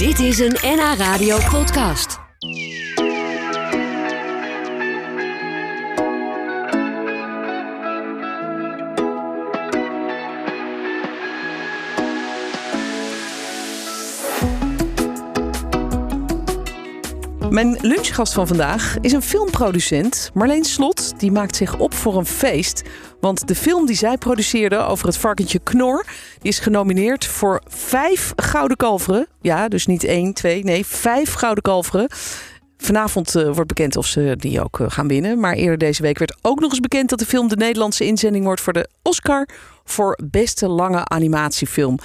Dit 0.00 0.18
is 0.18 0.38
een 0.38 0.56
NH 0.62 0.94
Radio 0.96 1.38
podcast. 1.50 2.18
Mijn 17.50 17.78
lunchgast 17.80 18.32
van 18.32 18.46
vandaag 18.46 18.96
is 19.00 19.12
een 19.12 19.22
filmproducent. 19.22 20.30
Marleen 20.34 20.64
Slot 20.64 20.99
die 21.20 21.32
maakt 21.32 21.56
zich 21.56 21.78
op 21.78 21.94
voor 21.94 22.16
een 22.16 22.26
feest. 22.26 22.82
Want 23.20 23.48
de 23.48 23.54
film 23.54 23.86
die 23.86 23.96
zij 23.96 24.16
produceerde 24.16 24.78
over 24.78 25.06
het 25.06 25.16
varkentje 25.16 25.58
Knor... 25.58 26.06
die 26.38 26.50
is 26.50 26.58
genomineerd 26.58 27.26
voor 27.26 27.62
vijf 27.66 28.32
gouden 28.36 28.76
kalveren. 28.76 29.26
Ja, 29.40 29.68
dus 29.68 29.86
niet 29.86 30.04
één, 30.04 30.34
twee, 30.34 30.64
nee, 30.64 30.86
vijf 30.86 31.32
gouden 31.32 31.62
kalveren. 31.62 32.08
Vanavond 32.76 33.34
eh, 33.34 33.44
wordt 33.44 33.68
bekend 33.68 33.96
of 33.96 34.06
ze 34.06 34.34
die 34.38 34.62
ook 34.62 34.80
eh, 34.80 34.86
gaan 34.88 35.08
winnen. 35.08 35.40
Maar 35.40 35.54
eerder 35.54 35.78
deze 35.78 36.02
week 36.02 36.18
werd 36.18 36.38
ook 36.42 36.60
nog 36.60 36.70
eens 36.70 36.80
bekend... 36.80 37.08
dat 37.08 37.18
de 37.18 37.26
film 37.26 37.48
de 37.48 37.56
Nederlandse 37.56 38.04
inzending 38.04 38.44
wordt 38.44 38.60
voor 38.60 38.72
de 38.72 38.88
Oscar... 39.02 39.48
voor 39.84 40.18
beste 40.30 40.68
lange 40.68 41.04
animatiefilm. 41.04 41.98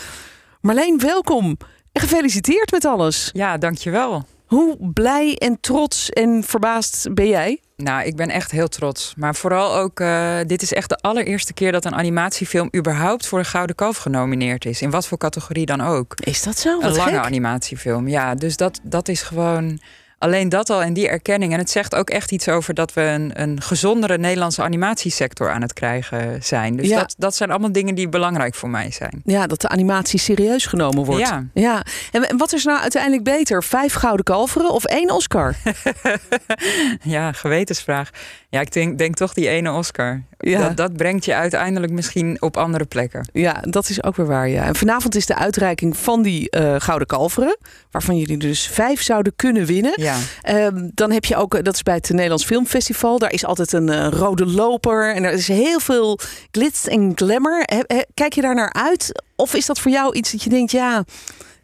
Marleen, 0.62 1.00
welkom 1.00 1.58
en 1.92 2.02
gefeliciteerd 2.02 2.72
met 2.72 2.86
alles. 2.86 3.30
Ja, 3.34 3.58
dankjewel. 3.58 4.26
Hoe 4.46 4.78
blij 4.94 5.36
en 5.36 5.58
trots 5.60 6.10
en 6.10 6.44
verbaasd 6.44 7.14
ben 7.14 7.28
jij? 7.28 7.60
Nou, 7.76 8.06
ik 8.06 8.16
ben 8.16 8.30
echt 8.30 8.52
heel 8.52 8.68
trots. 8.68 9.14
Maar 9.18 9.36
vooral 9.36 9.76
ook, 9.76 10.00
uh, 10.00 10.38
dit 10.46 10.62
is 10.62 10.74
echt 10.74 10.90
de 10.90 10.96
allereerste 10.96 11.54
keer 11.54 11.72
dat 11.72 11.86
een 11.86 11.96
animatiefilm 11.96 12.70
überhaupt 12.76 13.28
voor 13.28 13.40
een 13.40 13.46
Gouden 13.46 13.76
Kalf 13.76 13.98
genomineerd 13.98 14.66
is. 14.66 14.82
In 14.82 14.90
wat 14.90 15.08
voor 15.08 15.18
categorie 15.18 15.66
dan 15.66 15.82
ook. 15.82 16.16
Is 16.20 16.44
dat 16.44 16.58
zo? 16.58 16.80
Wat 16.80 16.92
een 16.92 16.98
lange 16.98 17.12
gek. 17.12 17.26
animatiefilm. 17.26 18.08
Ja, 18.08 18.36
dus 18.36 18.58
dat, 18.58 18.80
dat 18.84 19.08
is 19.08 19.22
gewoon. 19.22 19.80
Alleen 20.26 20.50
dat 20.50 20.70
al 20.70 20.82
en 20.82 20.94
die 20.94 21.08
erkenning. 21.10 21.54
En 21.54 21.60
het 21.60 21.70
zegt 21.70 21.96
ook 21.96 22.10
echt 22.10 22.32
iets 22.32 22.50
over 22.50 22.74
dat 22.74 22.94
we 22.94 23.02
een, 23.02 23.32
een 23.42 23.62
gezondere 23.62 24.18
Nederlandse 24.18 24.64
animatiesector 24.64 25.52
aan 25.52 25.62
het 25.62 25.74
krijgen 25.74 26.44
zijn. 26.44 26.76
Dus 26.76 26.88
Ja. 26.88 27.00
dat, 27.00 27.16
dat 27.18 27.36
zijn 27.36 27.50
allemaal 27.50 27.72
dingen 27.72 27.96
die 27.96 28.10
belangrijk 28.10 28.56
voor 28.56 28.70
mij 28.70 28.92
zijn. 28.92 29.22
Ja, 29.26 29.48
dat 29.48 29.62
de 29.62 29.68
animatie 29.68 30.20
serieus 30.20 30.66
genomen 30.66 31.06
wordt. 31.06 31.28
Ja. 31.28 31.44
ja. 31.54 31.84
En, 32.12 32.30
en 32.30 32.38
wat 32.38 32.54
is 32.54 32.64
nou 32.64 32.80
uiteindelijk 32.80 33.24
beter? 33.24 33.64
Vijf 33.64 33.94
gouden 33.94 34.26
kalveren 34.26 34.70
of 34.72 34.86
één 34.86 35.12
Oscar? 35.12 35.56
Ja, 37.02 37.32
gewetensvraag. 37.32 38.10
Ja, 38.56 38.62
ik 38.62 38.72
denk, 38.72 38.98
denk 38.98 39.16
toch 39.16 39.34
die 39.34 39.48
ene 39.48 39.72
Oscar. 39.72 40.24
Ja. 40.40 40.60
Dat, 40.60 40.78
dat 40.78 40.96
brengt 40.96 41.26
je 41.26 41.36
uiteindelijk 41.36 41.92
misschien 41.92 42.42
op 42.42 42.58
andere 42.58 42.86
plekken. 42.86 43.30
Ja, 43.34 43.62
dat 43.62 43.90
is 43.90 44.04
ook 44.04 44.16
weer 44.16 44.26
waar. 44.26 44.50
Ja. 44.50 44.64
En 44.64 44.76
vanavond 44.76 45.16
is 45.16 45.26
de 45.26 45.36
uitreiking 45.36 45.98
van 45.98 46.22
die 46.22 46.50
eh, 46.50 46.76
gouden 46.78 47.08
kalveren. 47.08 47.58
Waarvan 47.92 48.18
jullie 48.18 48.38
dus 48.38 48.68
vijf 48.68 49.02
zouden 49.02 49.34
kunnen 49.36 49.66
winnen. 49.66 49.94
Ja. 49.96 50.16
Ehm, 50.42 50.90
dan 50.94 51.12
heb 51.12 51.26
je 51.26 51.36
ook, 51.36 51.56
eh, 51.56 51.64
dat 51.64 51.74
is 51.74 51.84
bij 51.84 51.96
het 51.96 52.10
Nederlands 52.10 52.46
Filmfestival. 52.46 53.20
Daar 53.20 53.32
is 53.32 53.46
altijd 53.46 53.74
een 53.74 53.90
eh, 53.90 54.08
rode 54.12 54.46
loper. 54.46 55.14
En 55.16 55.24
er 55.24 55.32
is 55.32 55.48
heel 55.48 55.80
veel 55.80 56.20
glitz 56.52 56.86
en 56.86 57.12
glamour. 57.16 57.62
He- 57.66 57.96
he- 57.96 58.06
kijk 58.14 58.34
je 58.34 58.42
daar 58.42 58.56
naar 58.56 58.74
uit? 58.74 59.24
Of 59.36 59.54
is 59.54 59.66
dat 59.66 59.80
voor 59.80 59.92
jou 59.92 60.16
iets 60.16 60.32
dat 60.32 60.44
je 60.44 60.50
denkt, 60.50 60.72
ja, 60.72 61.04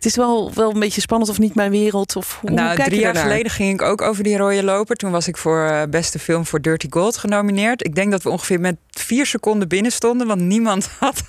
het 0.01 0.09
is 0.09 0.15
wel, 0.15 0.51
wel 0.53 0.73
een 0.73 0.79
beetje 0.79 1.01
spannend 1.01 1.29
of 1.31 1.39
niet 1.39 1.55
mijn 1.55 1.71
wereld? 1.71 2.15
Of 2.15 2.37
hoe 2.41 2.49
nou, 2.51 2.75
kijk 2.75 2.87
drie 2.87 2.95
je 2.99 3.03
jaar 3.03 3.13
daarnaar? 3.13 3.31
geleden 3.31 3.51
ging 3.51 3.73
ik 3.73 3.81
ook 3.81 4.01
over 4.01 4.23
die 4.23 4.37
rode 4.37 4.63
loper. 4.63 4.95
Toen 4.95 5.11
was 5.11 5.27
ik 5.27 5.37
voor 5.37 5.65
eh, 5.65 5.81
beste 5.89 6.19
film 6.19 6.45
voor 6.45 6.61
Dirty 6.61 6.87
Gold 6.89 7.17
genomineerd. 7.17 7.85
Ik 7.85 7.95
denk 7.95 8.11
dat 8.11 8.23
we 8.23 8.29
ongeveer 8.29 8.59
met 8.59 8.75
vier 8.89 9.25
seconden 9.25 9.67
binnen 9.67 9.91
stonden. 9.91 10.27
Want 10.27 10.41
niemand 10.41 10.89
had 10.99 11.21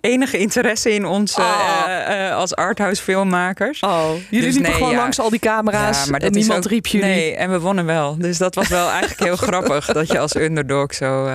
enige 0.00 0.38
interesse 0.38 0.94
in 0.94 1.04
ons 1.06 1.34
Oh. 1.38 1.84
eh, 2.08 2.34
als 2.36 2.54
arthouse 2.54 3.02
filmmakers. 3.02 3.80
Oh, 3.80 4.10
jullie 4.30 4.44
Dus 4.46 4.54
liepen 4.54 4.62
nee, 4.62 4.72
gewoon 4.72 4.90
ja. 4.92 4.96
langs 4.98 5.20
al 5.20 5.30
die 5.30 5.38
camera's 5.38 6.06
maar 6.06 6.20
en 6.20 6.32
niemand 6.32 6.64
ook- 6.64 6.70
riep 6.70 6.86
jullie. 6.86 7.06
Nee, 7.08 7.36
en 7.36 7.50
we 7.50 7.60
wonnen 7.60 7.86
wel. 7.86 8.16
Dus 8.18 8.38
dat 8.38 8.54
was 8.54 8.68
wel 8.68 8.88
eigenlijk 8.88 9.20
heel 9.20 9.36
grappig 9.48 9.86
dat 9.86 10.06
je 10.08 10.18
als 10.18 10.34
underdog 10.34 10.94
zo. 10.94 11.30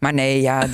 maar 0.00 0.12
nee, 0.14 0.40
ja, 0.40 0.66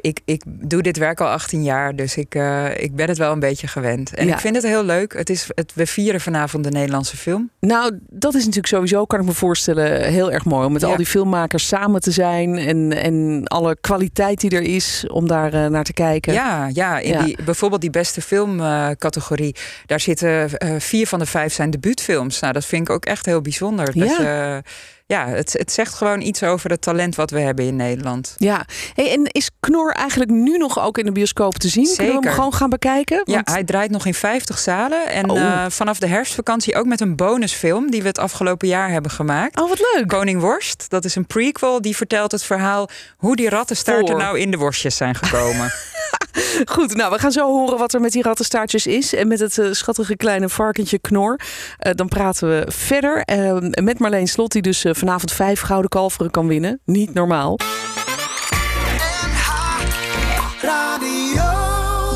ik, 0.00 0.20
ik 0.24 0.42
doe 0.46 0.82
dit 0.82 0.96
werk 0.96 1.20
al 1.20 1.28
18 1.28 1.62
jaar, 1.62 1.96
dus 1.96 2.16
ik, 2.16 2.34
ik 2.76 2.94
ben 2.94 3.08
het 3.08 3.18
wel 3.18 3.32
een 3.32 3.40
beetje 3.40 3.66
gewend. 3.66 4.14
En 4.14 4.26
Ja. 4.26 4.32
ik 4.34 4.40
vind 4.40 4.54
het 4.56 4.64
heel 4.66 4.84
leuk. 4.84 5.12
Het 5.12 5.30
is, 5.30 5.46
het, 5.54 5.72
we 5.74 5.86
vieren 5.86 6.20
vanavond 6.20 6.64
de 6.64 6.70
Nederlandse 6.70 7.16
film. 7.16 7.50
Nou, 7.60 7.98
dat 8.10 8.34
is 8.34 8.40
natuurlijk 8.40 8.66
sowieso, 8.66 9.04
kan 9.04 9.20
ik 9.20 9.26
me 9.26 9.32
voorstellen, 9.32 10.02
heel 10.12 10.32
erg 10.32 10.44
mooi. 10.44 10.66
Om 10.66 10.72
met 10.72 10.82
Ja. 10.82 10.88
al 10.88 10.96
die 10.96 11.06
filmmakers 11.06 11.66
samen 11.66 12.00
te 12.00 12.10
zijn. 12.10 12.58
En, 12.58 12.92
en 12.92 13.42
alle 13.44 13.76
kwaliteit 13.80 14.40
die 14.40 14.50
er 14.50 14.62
is 14.62 15.04
om 15.08 15.26
daar 15.28 15.52
eh, 15.54 15.66
naar 15.66 15.84
te 15.84 15.92
kijken. 15.92 16.32
Ja, 16.32 16.70
ja, 16.72 16.98
in 16.98 17.12
Ja. 17.12 17.22
Die, 17.22 17.38
bijvoorbeeld 17.44 17.80
die 17.80 17.90
beste 17.90 18.20
filmcategorie. 18.20 19.54
daar 19.86 20.00
zitten 20.00 20.58
eh, 20.58 20.70
vier 20.78 21.06
van 21.06 21.18
de 21.18 21.26
vijf 21.26 21.52
zijn 21.52 21.70
debuutfilms. 21.70 22.40
Nou, 22.40 22.52
dat 22.52 22.64
vind 22.64 22.88
ik 22.88 22.94
ook 22.94 23.04
echt 23.04 23.26
heel 23.26 23.40
bijzonder. 23.40 23.84
Dat 23.84 23.94
Ja. 23.94 24.20
je- 24.20 24.62
ja, 25.06 25.26
het, 25.28 25.52
het 25.52 25.72
zegt 25.72 25.94
gewoon 25.94 26.20
iets 26.20 26.42
over 26.42 26.70
het 26.70 26.80
talent 26.82 27.14
wat 27.14 27.30
we 27.30 27.40
hebben 27.40 27.64
in 27.64 27.76
Nederland. 27.76 28.34
Ja, 28.36 28.64
hey, 28.94 29.10
en 29.12 29.22
is 29.30 29.50
Knor 29.60 29.92
eigenlijk 29.92 30.30
nu 30.30 30.56
nog 30.58 30.80
ook 30.80 30.98
in 30.98 31.04
de 31.04 31.12
bioscoop 31.12 31.54
te 31.58 31.68
zien? 31.68 31.84
Kunnen 31.84 32.04
we 32.06 32.12
hem 32.12 32.20
Zeker. 32.22 32.36
gewoon 32.36 32.54
gaan 32.54 32.70
bekijken? 32.70 33.22
Ja, 33.24 33.34
Want- 33.34 33.50
hij 33.50 33.64
draait 33.64 33.90
nog 33.90 34.06
in 34.06 34.14
50 34.14 34.58
zalen. 34.58 35.08
En 35.10 35.30
Oh. 35.30 35.38
eh, 35.40 35.64
vanaf 35.68 35.98
de 35.98 36.06
herfstvakantie 36.06 36.76
ook 36.76 36.86
met 36.86 37.00
een 37.00 37.16
bonusfilm 37.16 37.90
die 37.90 38.00
we 38.02 38.08
het 38.08 38.18
afgelopen 38.18 38.68
jaar 38.68 38.90
hebben 38.90 39.10
gemaakt. 39.10 39.60
Oh, 39.60 39.68
wat 39.68 39.78
leuk. 39.94 40.06
Koning 40.08 40.40
Worst, 40.40 40.84
dat 40.88 41.04
is 41.04 41.14
een 41.14 41.26
prequel. 41.26 41.80
Die 41.80 41.96
vertelt 41.96 42.32
het 42.32 42.42
verhaal 42.42 42.88
hoe 43.16 43.36
die 43.36 43.48
rattenstaarten 43.48 44.16
nou 44.16 44.38
in 44.38 44.50
de 44.50 44.56
worstjes 44.56 44.96
zijn 44.96 45.14
gekomen. 45.14 45.72
Goed, 46.64 46.94
nou, 46.94 47.12
we 47.12 47.18
gaan 47.18 47.32
zo 47.32 47.46
horen 47.46 47.78
wat 47.78 47.94
er 47.94 48.00
met 48.00 48.12
die 48.12 48.22
rattenstaartjes 48.22 48.86
is. 48.86 49.14
En 49.14 49.28
met 49.28 49.38
het 49.40 49.58
eh, 49.58 49.66
schattige 49.72 50.16
kleine 50.16 50.48
varkentje 50.48 50.98
Knor. 50.98 51.40
Eh, 51.78 51.92
dan 51.94 52.08
praten 52.08 52.48
we 52.48 52.64
verder 52.72 53.22
met 53.82 53.98
Marleen 53.98 54.28
Slot, 54.28 54.52
die 54.52 54.62
dus 54.62 54.84
vanavond 54.96 55.32
vijf 55.32 55.60
gouden 55.60 55.90
kalveren 55.90 56.30
kan 56.30 56.46
winnen. 56.46 56.80
Niet 56.84 57.14
normaal. 57.14 57.58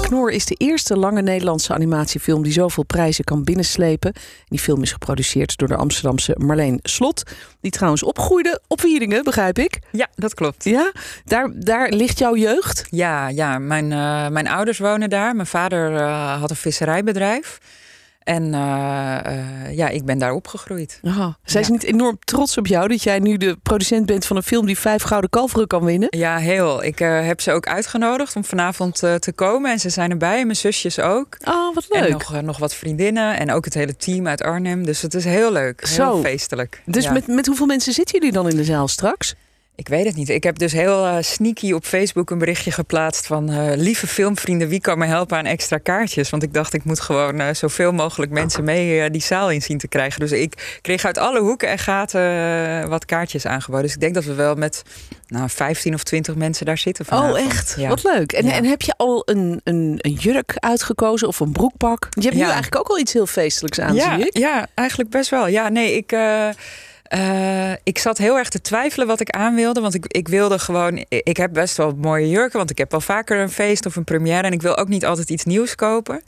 Knor 0.02 0.30
is 0.30 0.44
de 0.44 0.54
eerste 0.54 0.96
lange 0.96 1.22
Nederlandse 1.22 1.74
animatiefilm 1.74 2.42
die 2.42 2.52
zoveel 2.52 2.84
prijzen 2.84 3.24
kan 3.24 3.44
binnenslepen. 3.44 4.12
Die 4.48 4.58
film 4.58 4.82
is 4.82 4.92
geproduceerd 4.92 5.56
door 5.58 5.68
de 5.68 5.76
Amsterdamse 5.76 6.34
Marleen 6.38 6.78
Slot. 6.82 7.22
Die 7.60 7.70
trouwens 7.70 8.02
opgroeide 8.02 8.60
op 8.66 8.80
Wieringen, 8.80 9.24
begrijp 9.24 9.58
ik. 9.58 9.78
ja, 9.92 10.08
dat 10.14 10.34
klopt. 10.34 10.64
Ja, 10.64 10.92
daar, 11.24 11.50
daar 11.54 11.88
ligt 11.88 12.18
jouw 12.18 12.36
jeugd. 12.36 12.86
Ja, 12.88 13.28
ja 13.28 13.58
mijn, 13.58 13.92
eh, 13.92 14.28
mijn 14.28 14.48
ouders 14.48 14.78
wonen 14.78 15.10
daar. 15.10 15.34
Mijn 15.36 15.48
vader 15.48 15.96
eh, 15.96 16.40
had 16.40 16.50
een 16.50 16.56
visserijbedrijf. 16.56 17.58
En 18.20 18.54
eh, 18.54 19.18
eh, 19.26 19.76
ja, 19.76 19.88
ik 19.88 20.04
ben 20.04 20.18
daar 20.18 20.32
opgegroeid. 20.32 21.00
Zij 21.44 21.60
is 21.60 21.66
Ja. 21.66 21.72
niet 21.72 21.82
enorm 21.82 22.18
trots 22.24 22.58
op 22.58 22.66
jou 22.66 22.88
dat 22.88 23.02
jij 23.02 23.18
nu 23.18 23.36
de 23.36 23.56
producent 23.62 24.06
bent 24.06 24.26
van 24.26 24.36
een 24.36 24.42
film 24.42 24.66
die 24.66 24.78
vijf 24.78 25.02
gouden 25.02 25.30
kalveren 25.30 25.66
kan 25.66 25.84
winnen? 25.84 26.08
Ja, 26.10 26.36
heel. 26.36 26.84
Ik 26.84 27.00
eh, 27.00 27.26
heb 27.26 27.40
ze 27.40 27.52
ook 27.52 27.66
uitgenodigd 27.66 28.36
om 28.36 28.44
vanavond 28.44 28.94
te 28.98 29.32
komen. 29.34 29.70
En 29.72 29.80
ze 29.80 29.88
zijn 29.90 30.10
erbij. 30.10 30.38
En 30.38 30.44
mijn 30.46 30.56
zusjes 30.56 30.98
ook. 31.00 31.36
Oh, 31.44 31.74
wat 31.74 31.86
En 31.90 32.02
leuk. 32.02 32.12
nog, 32.12 32.34
eh, 32.34 32.40
nog 32.40 32.58
wat 32.58 32.74
vriendinnen. 32.74 33.38
En 33.38 33.52
ook 33.52 33.64
het 33.64 33.74
hele 33.74 33.96
team 33.96 34.26
uit 34.26 34.42
Arnhem. 34.42 34.84
Dus 34.84 35.02
het 35.02 35.14
is 35.14 35.24
heel 35.24 35.52
leuk. 35.52 35.80
Heel 35.86 35.94
Zo. 36.12 36.20
feestelijk. 36.20 36.82
Dus 36.86 37.04
Ja. 37.04 37.12
met, 37.12 37.26
met 37.26 37.46
hoeveel 37.46 37.66
mensen 37.66 37.92
zitten 37.92 38.18
jullie 38.18 38.32
dan 38.34 38.48
in 38.48 38.56
de 38.56 38.64
zaal 38.64 38.88
straks? 38.88 39.34
Ik 39.80 39.88
weet 39.88 40.04
het 40.06 40.16
niet. 40.16 40.28
Ik 40.28 40.42
heb 40.44 40.58
dus 40.58 40.72
heel 40.72 41.06
eh, 41.06 41.16
sneaky 41.20 41.72
op 41.72 41.84
Facebook 41.84 42.30
een 42.30 42.38
berichtje 42.38 42.70
geplaatst 42.70 43.26
van... 43.26 43.50
eh, 43.50 43.76
lieve 43.76 44.06
filmvrienden, 44.06 44.68
wie 44.68 44.80
kan 44.80 44.98
me 44.98 45.06
helpen 45.06 45.36
aan 45.38 45.44
extra 45.44 45.78
kaartjes? 45.78 46.30
Want 46.30 46.42
ik 46.42 46.54
dacht, 46.54 46.74
ik 46.74 46.84
moet 46.84 47.00
gewoon 47.00 47.40
eh, 47.40 47.54
zoveel 47.54 47.92
mogelijk 47.92 48.32
mensen 48.32 48.64
mee 48.64 49.10
die 49.10 49.20
zaal 49.22 49.50
in 49.50 49.62
zien 49.62 49.78
te 49.78 49.88
krijgen. 49.88 50.20
Dus 50.20 50.32
ik 50.32 50.78
kreeg 50.82 51.04
uit 51.04 51.18
alle 51.18 51.40
hoeken 51.40 51.68
en 51.68 51.78
gaten 51.78 52.88
wat 52.88 53.04
kaartjes 53.04 53.46
aangeboden. 53.46 53.84
Dus 53.84 53.94
ik 53.94 54.00
denk 54.00 54.14
dat 54.14 54.24
we 54.24 54.34
wel 54.34 54.54
met 54.54 54.82
nou, 55.26 55.48
15 55.48 55.94
of 55.94 56.02
20 56.02 56.34
mensen 56.34 56.66
daar 56.66 56.78
zitten 56.78 57.04
vanavond. 57.04 57.32
Oh, 57.34 57.44
echt? 57.44 57.74
Ja. 57.78 57.88
Wat 57.88 58.02
leuk. 58.04 58.32
En, 58.32 58.46
Ja. 58.46 58.52
en 58.52 58.64
heb 58.64 58.82
je 58.82 58.94
al 58.96 59.22
een, 59.24 59.60
een, 59.64 59.98
een 60.00 60.12
jurk 60.12 60.54
uitgekozen 60.56 61.28
of 61.28 61.40
een 61.40 61.52
broekpak? 61.52 62.06
Je 62.10 62.22
hebt 62.22 62.34
nu 62.34 62.42
eigenlijk 62.42 62.76
ook 62.76 62.88
al 62.88 62.98
iets 62.98 63.12
heel 63.12 63.26
feestelijks 63.26 63.80
aan, 63.80 63.94
zie 63.94 64.26
ik. 64.26 64.38
Ja, 64.38 64.66
eigenlijk 64.74 65.10
best 65.10 65.30
wel. 65.30 65.46
Ja, 65.46 65.68
nee, 65.68 65.96
ik, 65.96 66.12
eh, 67.10 67.72
ik 67.82 67.98
zat 67.98 68.18
heel 68.18 68.38
erg 68.38 68.48
te 68.48 68.60
twijfelen 68.60 69.06
wat 69.06 69.20
ik 69.20 69.30
aan 69.30 69.54
wilde. 69.54 69.80
Want 69.80 69.94
ik, 69.94 70.06
ik 70.06 70.28
wilde 70.28 70.58
gewoon... 70.58 71.04
Ik 71.08 71.36
heb 71.36 71.52
best 71.52 71.76
wel 71.76 71.94
mooie 71.96 72.28
jurken, 72.28 72.58
want 72.58 72.70
ik 72.70 72.78
heb 72.78 72.90
wel 72.90 73.00
vaker 73.00 73.40
een 73.40 73.50
feest 73.50 73.86
of 73.86 73.96
een 73.96 74.04
première. 74.04 74.46
En 74.46 74.52
ik 74.52 74.62
wil 74.62 74.76
ook 74.76 74.88
niet 74.88 75.06
altijd 75.06 75.30
iets 75.30 75.44
nieuws 75.44 75.74
kopen. 75.74 76.22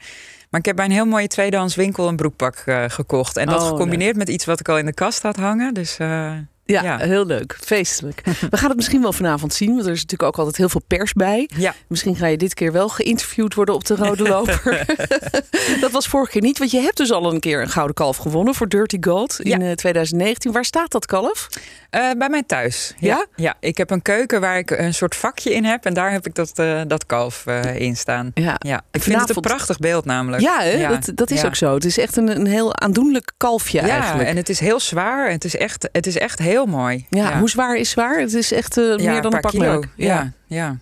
Maar 0.50 0.60
ik 0.60 0.66
heb 0.66 0.76
bij 0.76 0.84
een 0.84 0.90
heel 0.90 1.06
mooie 1.06 1.26
tweedehands 1.26 1.74
winkel 1.74 2.08
een 2.08 2.16
broekpak 2.16 2.56
eh, 2.66 2.84
gekocht. 2.88 3.36
En 3.36 3.46
dat 3.46 3.62
Oh, 3.62 3.68
gecombineerd 3.68 4.16
met 4.16 4.28
iets 4.28 4.44
wat 4.44 4.60
ik 4.60 4.68
al 4.68 4.78
in 4.78 4.86
de 4.86 4.94
kast 4.94 5.22
had 5.22 5.36
hangen. 5.36 5.74
Dus 5.74 5.98
eh, 5.98 6.32
Ja, 6.64 6.82
Ja. 6.82 6.98
heel 6.98 7.26
leuk. 7.26 7.56
Feestelijk. 7.60 8.20
We 8.50 8.56
gaan 8.56 8.68
het 8.68 8.76
misschien 8.76 9.02
wel 9.02 9.12
vanavond 9.12 9.54
zien, 9.54 9.68
want 9.74 9.86
er 9.86 9.92
is 9.92 10.00
natuurlijk 10.00 10.28
ook 10.30 10.38
altijd 10.38 10.56
heel 10.56 10.68
veel 10.68 10.82
pers 10.86 11.12
bij. 11.12 11.48
Ja. 11.56 11.74
Misschien 11.88 12.16
ga 12.16 12.26
je 12.26 12.36
dit 12.36 12.54
keer 12.54 12.72
wel 12.72 12.88
geïnterviewd 12.88 13.54
worden 13.54 13.74
op 13.74 13.84
de 13.84 13.94
Rode 13.96 14.22
Loper. 14.28 14.84
dat 15.80 15.90
was 15.90 16.06
vorige 16.06 16.30
keer 16.30 16.40
niet, 16.42 16.58
want 16.58 16.70
je 16.70 16.80
hebt 16.80 16.96
dus 16.96 17.10
al 17.12 17.32
een 17.32 17.40
keer 17.40 17.60
een 17.62 17.68
gouden 17.68 17.94
kalf 17.94 18.16
gewonnen 18.16 18.54
voor 18.54 18.68
Dirty 18.68 18.96
Gold 19.00 19.40
in 19.40 19.60
Ja. 19.60 19.66
eh, 19.66 19.72
2019. 19.72 20.52
Waar 20.52 20.64
staat 20.64 20.90
dat 20.90 21.06
kalf? 21.06 21.48
Eh, 21.90 22.10
bij 22.18 22.28
mij 22.28 22.42
thuis. 22.42 22.94
Ja? 22.98 23.26
ja? 23.36 23.54
ik 23.60 23.76
heb 23.76 23.90
een 23.90 24.02
keuken 24.02 24.40
waar 24.40 24.58
ik 24.58 24.70
een 24.70 24.94
soort 24.94 25.14
vakje 25.16 25.52
in 25.54 25.64
heb. 25.64 25.84
En 25.84 25.94
daar 25.94 26.12
heb 26.12 26.26
ik 26.26 26.34
dat, 26.34 26.58
eh, 26.58 26.80
dat 26.86 27.06
kalf 27.06 27.44
in 27.74 27.96
staan. 27.96 28.30
Ja, 28.34 28.56
Ja, 28.58 28.82
ik 28.90 29.02
vind 29.02 29.20
het 29.20 29.36
een 29.36 29.42
prachtig 29.42 29.78
beeld 29.78 30.04
namelijk. 30.04 30.42
ja, 30.42 30.60
hè? 30.60 30.88
Dat, 30.88 31.10
dat 31.14 31.30
is 31.30 31.40
ja. 31.40 31.46
ook 31.46 31.54
zo. 31.54 31.74
Het 31.74 31.84
is 31.84 31.98
echt 31.98 32.16
een, 32.16 32.36
een 32.36 32.46
heel 32.46 32.76
aandoenlijk 32.76 33.32
kalfje 33.36 33.80
Ja, 33.82 33.88
eigenlijk. 33.88 34.28
en 34.28 34.36
het 34.36 34.48
is 34.48 34.60
heel 34.60 34.80
zwaar. 34.80 35.30
Het 35.30 35.44
is 35.44 35.56
echt, 35.56 35.88
het 35.92 36.06
is 36.06 36.18
echt 36.18 36.38
heel 36.38 36.51
mooi. 36.66 37.06
Ja, 37.10 37.38
hoe 37.38 37.50
zwaar 37.50 37.76
is 37.76 37.90
zwaar? 37.90 38.18
Het 38.20 38.34
is 38.34 38.52
echt 38.52 38.76
eh, 38.76 38.84
Ja, 38.96 39.10
meer 39.12 39.22
dan 39.22 39.34
een 39.34 39.40
pak 39.40 39.52
melk. 39.52 39.84
Ja, 39.96 40.32
ja. 40.46 40.76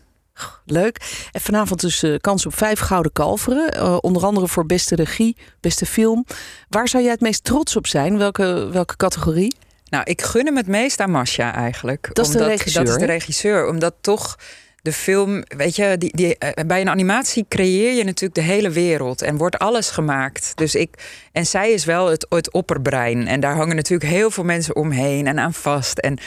Leuk. 0.64 1.28
En 1.32 1.40
vanavond 1.40 1.80
dus 1.80 2.02
eh, 2.02 2.14
kans 2.20 2.46
op 2.46 2.54
vijf 2.56 2.78
gouden 2.80 3.12
kalveren. 3.12 3.72
Eh, 3.72 3.96
onder 4.00 4.24
andere 4.24 4.48
voor 4.48 4.66
beste 4.66 4.94
regie, 4.94 5.36
beste 5.60 5.86
film. 5.86 6.24
Waar 6.68 6.88
zou 6.88 7.02
jij 7.02 7.12
het 7.12 7.20
meest 7.20 7.44
trots 7.44 7.76
op 7.76 7.86
zijn? 7.86 8.18
Welke, 8.18 8.68
welke 8.72 8.96
categorie? 8.96 9.56
Nou, 9.90 10.04
ik 10.04 10.22
gun 10.22 10.46
hem 10.46 10.56
het 10.56 10.66
meest 10.66 11.00
aan 11.00 11.10
Masha 11.10 11.54
eigenlijk. 11.54 12.08
Dat 12.12 12.24
is 12.26 12.32
de 12.32 12.38
Omdat- 12.38 12.52
regisseur, 12.52 12.84
Dat 12.84 12.94
is 12.94 13.00
de 13.00 13.06
regisseur. 13.06 13.66
Omdat 13.68 13.94
toch 14.00 14.36
de 14.82 14.92
film, 14.92 15.42
weet 15.56 15.76
je, 15.76 15.98
die, 15.98 16.16
die, 16.16 16.38
eh, 16.38 16.64
bij 16.66 16.80
een 16.80 16.88
animatie 16.88 17.44
creëer 17.48 17.92
je 17.94 18.04
natuurlijk 18.04 18.34
de 18.46 18.52
hele 18.52 18.70
wereld 18.70 19.22
en 19.22 19.36
wordt 19.36 19.58
alles 19.58 19.90
gemaakt. 19.90 20.52
Dus 20.54 20.74
ik, 20.74 20.90
en 21.32 21.46
zij 21.46 21.70
is 21.70 21.84
wel 21.84 22.06
het, 22.06 22.26
het 22.28 22.52
opperbrein. 22.52 23.26
En 23.26 23.40
daar 23.40 23.56
hangen 23.56 23.76
natuurlijk 23.76 24.10
heel 24.10 24.30
veel 24.30 24.44
mensen 24.44 24.76
omheen 24.76 25.26
en 25.26 25.38
aan 25.38 25.54
vast. 25.54 25.98
En 25.98 26.18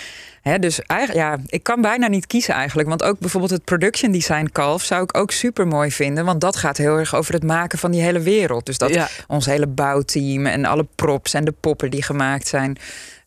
Hè, 0.44 0.60
dus 0.60 0.82
eigenlijk, 0.82 1.20
ja, 1.20 1.38
ik 1.48 1.64
kan 1.64 1.82
bijna 1.82 2.08
niet 2.08 2.28
kiezen 2.28 2.54
eigenlijk. 2.54 2.90
Want 2.90 3.04
ook 3.04 3.20
bijvoorbeeld 3.20 3.52
het 3.52 3.64
production 3.64 4.12
design 4.12 4.50
kalf 4.52 4.84
zou 4.84 5.04
ik 5.04 5.18
ook 5.18 5.32
super 5.32 5.68
mooi 5.68 5.92
vinden. 5.92 6.26
Want 6.26 6.42
dat 6.42 6.56
gaat 6.56 6.78
heel 6.78 6.98
erg 6.98 7.16
over 7.16 7.34
het 7.34 7.44
maken 7.44 7.80
van 7.80 7.92
die 7.92 8.02
hele 8.02 8.20
wereld. 8.20 8.66
Dus 8.66 8.78
dat 8.78 8.94
Ja. 8.94 9.08
ons 9.28 9.46
hele 9.46 9.68
bouwteam 9.68 10.46
en 10.46 10.66
alle 10.66 10.86
props 10.96 11.34
en 11.34 11.46
de 11.46 11.54
poppen 11.60 11.92
die 11.92 12.04
gemaakt 12.04 12.48
zijn. 12.48 12.78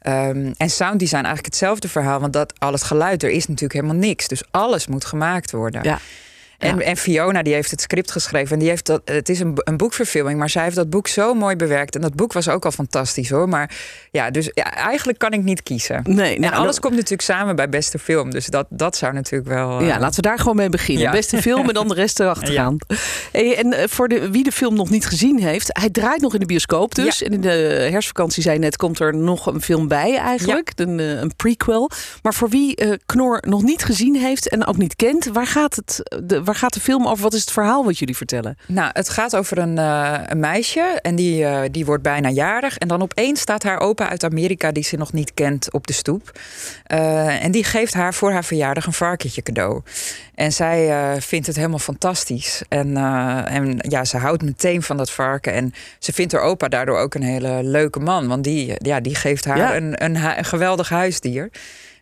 Ehm, 0.06 0.52
en 0.56 0.70
sound 0.70 0.98
design 0.98 1.14
eigenlijk 1.14 1.44
hetzelfde 1.44 1.88
verhaal. 1.88 2.20
Want 2.20 2.32
dat, 2.32 2.52
al 2.58 2.72
het 2.72 2.82
geluid, 2.82 3.22
er 3.22 3.30
is 3.30 3.46
natuurlijk 3.46 3.80
helemaal 3.80 4.08
niks. 4.08 4.28
Dus 4.28 4.42
alles 4.50 4.86
moet 4.86 5.04
gemaakt 5.04 5.50
worden. 5.50 5.82
Ja. 5.82 5.98
En, 6.58 6.76
Ja. 6.78 6.82
en 6.84 6.96
Fiona 6.96 7.42
die 7.42 7.54
heeft 7.54 7.70
het 7.70 7.80
script 7.80 8.10
geschreven. 8.10 8.52
En 8.52 8.58
die 8.58 8.68
heeft 8.68 8.86
dat, 8.86 9.00
het 9.04 9.28
is 9.28 9.40
een, 9.40 9.52
een 9.54 9.76
boekverfilming, 9.76 10.38
maar 10.38 10.50
zij 10.50 10.62
heeft 10.62 10.76
dat 10.76 10.90
boek 10.90 11.08
zo 11.08 11.34
mooi 11.34 11.56
bewerkt. 11.56 11.94
En 11.94 12.00
dat 12.00 12.14
boek 12.14 12.32
was 12.32 12.48
ook 12.48 12.64
al 12.64 12.70
fantastisch 12.70 13.30
hoor. 13.30 13.48
Maar 13.48 13.70
ja, 14.10 14.30
dus 14.30 14.50
ja, 14.54 14.72
eigenlijk 14.74 15.18
kan 15.18 15.30
ik 15.32 15.42
niet 15.42 15.62
kiezen. 15.62 16.00
Nee, 16.04 16.34
En 16.34 16.40
nou, 16.40 16.54
alles 16.54 16.66
dat- 16.74 16.80
komt 16.80 16.94
natuurlijk 16.94 17.22
samen 17.22 17.56
bij 17.56 17.68
beste 17.68 17.98
film. 17.98 18.30
Dus 18.30 18.46
dat, 18.46 18.66
dat 18.70 18.96
zou 18.96 19.12
natuurlijk 19.12 19.48
wel. 19.50 19.80
eh, 19.80 19.86
Ja, 19.86 19.98
laten 19.98 20.16
we 20.22 20.28
daar 20.28 20.38
gewoon 20.38 20.56
mee 20.56 20.68
beginnen. 20.68 21.04
Ja. 21.04 21.10
Beste 21.10 21.42
film 21.42 21.68
en 21.68 21.74
dan 21.74 21.88
de 21.88 21.94
rest 21.94 22.20
erachteraan. 22.20 22.76
Hey, 23.32 23.56
en 23.56 23.72
eh, 23.72 23.88
voor 23.88 24.08
de, 24.08 24.30
wie 24.30 24.44
de 24.44 24.52
film 24.52 24.74
nog 24.74 24.90
niet 24.90 25.06
gezien 25.06 25.38
heeft, 25.38 25.68
hij 25.80 25.90
draait 25.90 26.20
nog 26.20 26.34
in 26.34 26.40
de 26.40 26.46
bioscoop 26.46 26.94
dus. 26.94 27.22
En 27.22 27.32
in 27.32 27.40
de 27.40 27.48
herfstvakantie, 27.90 28.42
zei 28.42 28.54
je 28.54 28.60
net, 28.60 28.76
komt 28.76 29.00
er 29.00 29.14
nog 29.16 29.46
een 29.46 29.62
film 29.62 29.88
bij 29.88 30.16
eigenlijk. 30.18 30.72
Een, 30.74 31.00
eh, 31.00 31.10
een 31.20 31.32
prequel. 31.36 31.90
Maar 32.22 32.34
voor 32.34 32.48
wie 32.48 32.76
eh, 32.76 32.92
Knor 33.06 33.42
nog 33.46 33.62
niet 33.62 33.84
gezien 33.84 34.16
heeft 34.16 34.48
en 34.48 34.66
ook 34.66 34.76
niet 34.76 34.96
kent, 34.96 35.24
waar 35.32 35.46
gaat, 35.46 35.74
het, 35.76 36.20
de, 36.24 36.44
waar 36.46 36.54
gaat 36.54 36.74
de 36.74 36.80
film 36.80 37.06
over? 37.06 37.22
Wat 37.22 37.34
is 37.34 37.40
het 37.40 37.50
verhaal 37.50 37.84
wat 37.84 37.98
jullie 37.98 38.16
vertellen? 38.16 38.58
Nou, 38.66 38.90
het 38.92 39.08
gaat 39.08 39.36
over 39.36 39.58
een, 39.58 39.78
eh, 39.78 40.18
een 40.26 40.40
meisje 40.40 40.98
en 41.02 41.16
die, 41.16 41.44
eh, 41.44 41.60
die 41.70 41.84
wordt 41.84 42.02
bijna 42.02 42.28
jarig. 42.28 42.78
En 42.78 42.88
dan 42.88 43.02
opeens 43.02 43.40
staat 43.40 43.62
haar 43.62 43.80
opa 43.80 44.08
uit 44.08 44.24
Amerika, 44.24 44.72
die 44.72 44.82
ze 44.84 44.96
nog 44.96 45.12
niet 45.12 45.34
kent, 45.34 45.72
op 45.72 45.86
de 45.86 45.92
stoep. 45.92 46.38
Eh, 46.84 47.44
en 47.44 47.50
die 47.50 47.64
geeft 47.64 47.94
haar 47.94 48.14
voor 48.14 48.32
haar 48.32 48.44
verjaardag 48.44 48.86
een 48.86 48.92
varkentje 48.92 49.42
cadeau. 49.42 49.82
En 50.34 50.52
zij 50.52 50.90
vindt 51.20 51.46
het 51.46 51.56
helemaal 51.56 51.78
fantastisch. 51.78 52.62
En, 52.68 52.96
en 53.46 53.76
ja, 53.88 54.04
ze 54.04 54.16
houdt 54.16 54.42
meteen 54.42 54.82
van 54.82 54.96
dat 54.96 55.10
varken. 55.10 55.52
En 55.52 55.72
ze 55.98 56.12
vindt 56.12 56.32
haar 56.32 56.42
opa 56.42 56.68
daardoor 56.68 56.98
ook 56.98 57.14
een 57.14 57.22
hele 57.22 57.62
leuke 57.62 58.00
man. 58.00 58.28
Want 58.28 58.44
die, 58.44 58.74
ja, 58.78 59.00
die 59.00 59.14
geeft 59.14 59.44
haar 59.44 59.56
Ja. 59.56 59.76
een, 59.76 60.04
een, 60.04 60.38
een 60.38 60.44
geweldig 60.44 60.88
huisdier. 60.88 61.50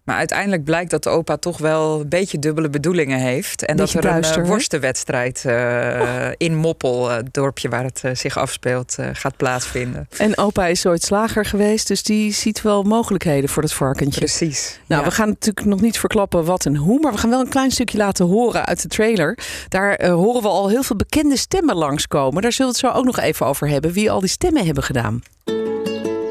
Maar 0.04 0.16
uiteindelijk 0.16 0.64
blijkt 0.64 0.90
dat 0.90 1.02
de 1.02 1.08
opa 1.10 1.36
toch 1.36 1.58
wel 1.58 2.00
een 2.00 2.08
beetje 2.08 2.38
dubbele 2.38 2.70
bedoelingen 2.70 3.18
heeft. 3.18 3.64
En 3.64 3.76
Beetje 3.76 3.94
dat 3.94 4.04
er 4.04 4.10
duister, 4.10 4.38
een 4.38 4.44
eh, 4.44 4.50
worstenwedstrijd 4.50 5.44
eh, 5.44 6.28
in 6.36 6.54
Moppel, 6.56 7.10
eh, 7.10 7.16
het 7.16 7.34
dorpje 7.34 7.68
waar 7.68 7.84
het 7.84 8.02
zich 8.12 8.36
afspeelt, 8.38 8.94
eh, 8.98 9.06
gaat 9.12 9.36
plaatsvinden. 9.36 10.08
En 10.16 10.38
opa 10.38 10.66
is 10.66 10.86
ooit 10.86 11.02
slager 11.02 11.44
geweest, 11.44 11.88
dus 11.88 12.02
die 12.02 12.32
ziet 12.32 12.62
wel 12.62 12.82
mogelijkheden 12.82 13.48
voor 13.48 13.62
dat 13.62 13.72
varkentje. 13.72 14.20
Precies. 14.20 14.80
Nou, 14.86 15.02
Ja. 15.02 15.08
we 15.08 15.14
gaan 15.14 15.28
natuurlijk 15.28 15.66
nog 15.66 15.80
niet 15.80 15.98
verklappen 15.98 16.44
wat 16.44 16.66
en 16.66 16.76
hoe, 16.76 17.00
maar 17.00 17.12
we 17.12 17.18
gaan 17.18 17.30
wel 17.30 17.40
een 17.40 17.48
klein 17.48 17.70
stukje 17.70 17.98
laten 17.98 18.26
horen 18.26 18.64
uit 18.66 18.82
de 18.82 18.88
trailer. 18.88 19.38
Daar 19.68 20.06
horen 20.10 20.42
we 20.42 20.48
al 20.48 20.68
heel 20.68 20.82
veel 20.82 20.96
bekende 20.96 21.36
stemmen 21.36 21.76
langskomen. 21.76 22.42
Daar 22.42 22.52
zullen 22.52 22.72
we 22.72 22.78
het 22.78 22.92
zo 22.92 22.98
ook 22.98 23.04
nog 23.04 23.18
even 23.18 23.46
over 23.46 23.68
hebben, 23.68 23.92
wie 23.92 24.10
al 24.10 24.20
die 24.20 24.28
stemmen 24.28 24.64
hebben 24.64 24.82
gedaan. 24.84 25.22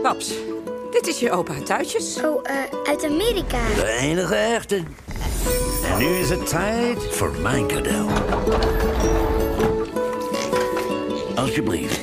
Paps, 0.01 0.33
dit 0.93 1.07
is 1.07 1.19
je 1.19 1.31
opa 1.31 1.53
uit 1.53 1.65
Tuitjes. 1.65 2.21
Oh, 2.23 2.39
eh, 2.43 2.55
uit 2.83 3.03
Amerika. 3.03 3.59
De 3.75 3.97
enige 3.99 4.35
echte. 4.35 4.83
En 5.91 5.97
nu 5.97 6.05
is 6.05 6.29
het 6.29 6.47
tijd 6.47 7.03
voor 7.09 7.31
mijn 7.41 7.67
cadeau. 7.67 8.09
Alsjeblieft. 11.35 12.01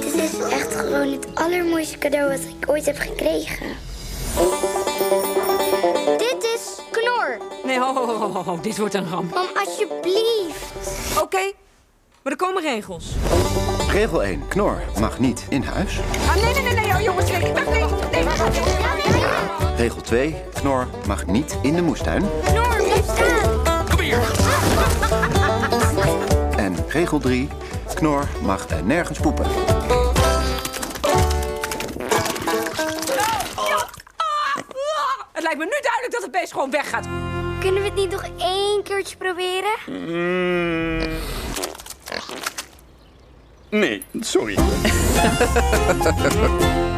Dit 0.00 0.14
is 0.14 0.38
echt 0.50 0.74
gewoon 0.74 1.12
het 1.12 1.26
allermooiste 1.34 1.98
cadeau 1.98 2.30
wat 2.30 2.40
ik 2.40 2.68
ooit 2.70 2.86
heb 2.86 2.98
gekregen. 2.98 3.66
Dit 6.18 6.44
is 6.44 6.78
Knor. 6.90 7.38
Nee, 7.64 7.78
ho, 7.78 7.94
ho, 7.94 8.06
ho, 8.06 8.32
ho, 8.32 8.42
ho, 8.42 8.60
dit 8.60 8.78
wordt 8.78 8.94
een 8.94 9.08
ramp. 9.08 9.34
Mam, 9.34 9.46
alsjeblieft. 9.54 10.72
Oké, 11.20 11.52
maar 12.22 12.32
er 12.32 12.38
komen 12.38 12.62
regels. 12.62 13.04
Regel 13.90 14.22
1. 14.22 14.48
Knor 14.48 14.82
mag 15.00 15.18
niet 15.18 15.46
in 15.48 15.62
huis. 15.62 16.00
Ah, 16.28 16.34
nee, 16.34 16.54
nee, 16.54 16.62
nee, 16.62 16.74
nee, 16.74 16.92
oh, 16.92 17.00
jongens, 17.00 17.30
nee, 17.30 17.52
wacht, 17.52 17.64
nee, 17.70 17.74
nee, 17.74 17.88
wacht. 17.88 18.09
Regel 19.76 20.00
2. 20.00 20.36
Knor 20.54 20.86
mag 21.06 21.26
niet 21.26 21.58
in 21.62 21.74
de 21.74 21.82
moestuin. 21.82 22.24
Knor, 22.44 22.76
blijf 22.76 23.04
staan. 23.04 23.60
En 26.56 26.76
regel 26.88 27.18
3. 27.18 27.48
Knor 27.94 28.28
mag 28.42 28.66
nergens 28.84 29.18
poepen. 29.18 29.44
Het 35.32 35.42
lijkt 35.42 35.58
me 35.58 35.64
nu 35.64 35.78
duidelijk 35.82 36.12
dat 36.12 36.22
het 36.22 36.30
beest 36.30 36.52
gewoon 36.52 36.70
weggaat. 36.70 37.06
Kunnen 37.60 37.82
we 37.82 37.88
het 37.88 37.96
niet 37.96 38.10
nog 38.10 38.24
één 38.38 38.82
keertje 38.82 39.16
proberen? 39.16 39.74
Nee, 43.68 44.04
sorry. 44.20 44.54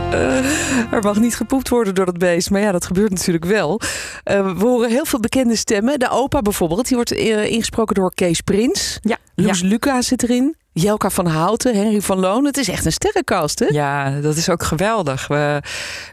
Er 0.91 1.03
mag 1.03 1.19
niet 1.19 1.37
gepoept 1.37 1.69
worden 1.69 1.94
door 1.94 2.06
dat 2.06 2.19
beest, 2.19 2.50
maar 2.50 2.61
ja, 2.61 2.73
dat 2.73 2.85
gebeurt 2.85 3.11
natuurlijk 3.11 3.44
wel. 3.44 3.81
Eh, 4.25 4.56
we 4.56 4.64
horen 4.64 4.91
heel 4.91 5.05
veel 5.05 5.20
bekende 5.20 5.56
stemmen. 5.56 5.99
De 5.99 6.11
opa 6.11 6.43
bijvoorbeeld, 6.43 6.87
die 6.87 6.97
wordt 6.97 7.12
eh, 7.12 7.50
ingesproken 7.50 7.94
door 7.94 8.14
Kees 8.14 8.41
Prins. 8.41 8.99
Ja, 9.03 9.17
Loes 9.35 9.61
ja. 9.61 9.67
Luca 9.67 10.03
zit 10.03 10.23
erin. 10.23 10.56
Jelka 10.75 11.11
van 11.11 11.26
Houten, 11.26 11.75
Henry 11.75 12.00
van 12.00 12.19
Loon. 12.19 12.44
Het 12.44 12.56
is 12.56 12.69
echt 12.69 12.85
een 12.85 12.93
sterrenkast, 12.93 13.59
hè? 13.59 13.67
Ja, 13.67 14.20
dat 14.20 14.37
is 14.37 14.49
ook 14.49 14.62
geweldig. 14.62 15.26
We, 15.26 15.62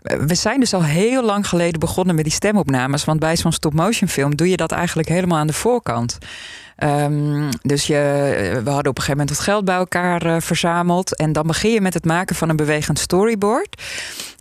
we 0.02 0.36
zijn 0.36 0.60
dus 0.60 0.74
al 0.74 0.84
heel 0.84 1.24
lang 1.24 1.48
geleden 1.48 1.80
begonnen 1.80 2.16
met 2.16 2.24
die 2.24 2.34
stemopnames. 2.34 3.06
Want 3.06 3.20
bij 3.20 3.38
zo'n 3.38 3.52
stop-motion 3.52 4.10
film 4.10 4.36
doe 4.36 4.50
je 4.50 4.58
dat 4.58 4.72
eigenlijk 4.72 5.08
helemaal 5.08 5.38
aan 5.38 5.48
de 5.48 5.54
voorkant. 5.54 6.18
Ehm, 6.80 7.52
dus 7.62 7.88
je, 7.88 7.96
we 8.64 8.70
hadden 8.70 8.92
op 8.92 8.98
een 8.98 9.04
gegeven 9.04 9.18
moment 9.18 9.30
wat 9.30 9.40
geld 9.40 9.66
bij 9.66 9.76
elkaar 9.76 10.26
eh, 10.26 10.42
verzameld. 10.42 11.16
En 11.16 11.32
dan 11.32 11.48
begin 11.48 11.72
je 11.72 11.82
met 11.82 11.94
het 11.94 12.06
maken 12.06 12.36
van 12.36 12.50
een 12.50 12.56
bewegend 12.56 13.00
storyboard. 13.00 13.82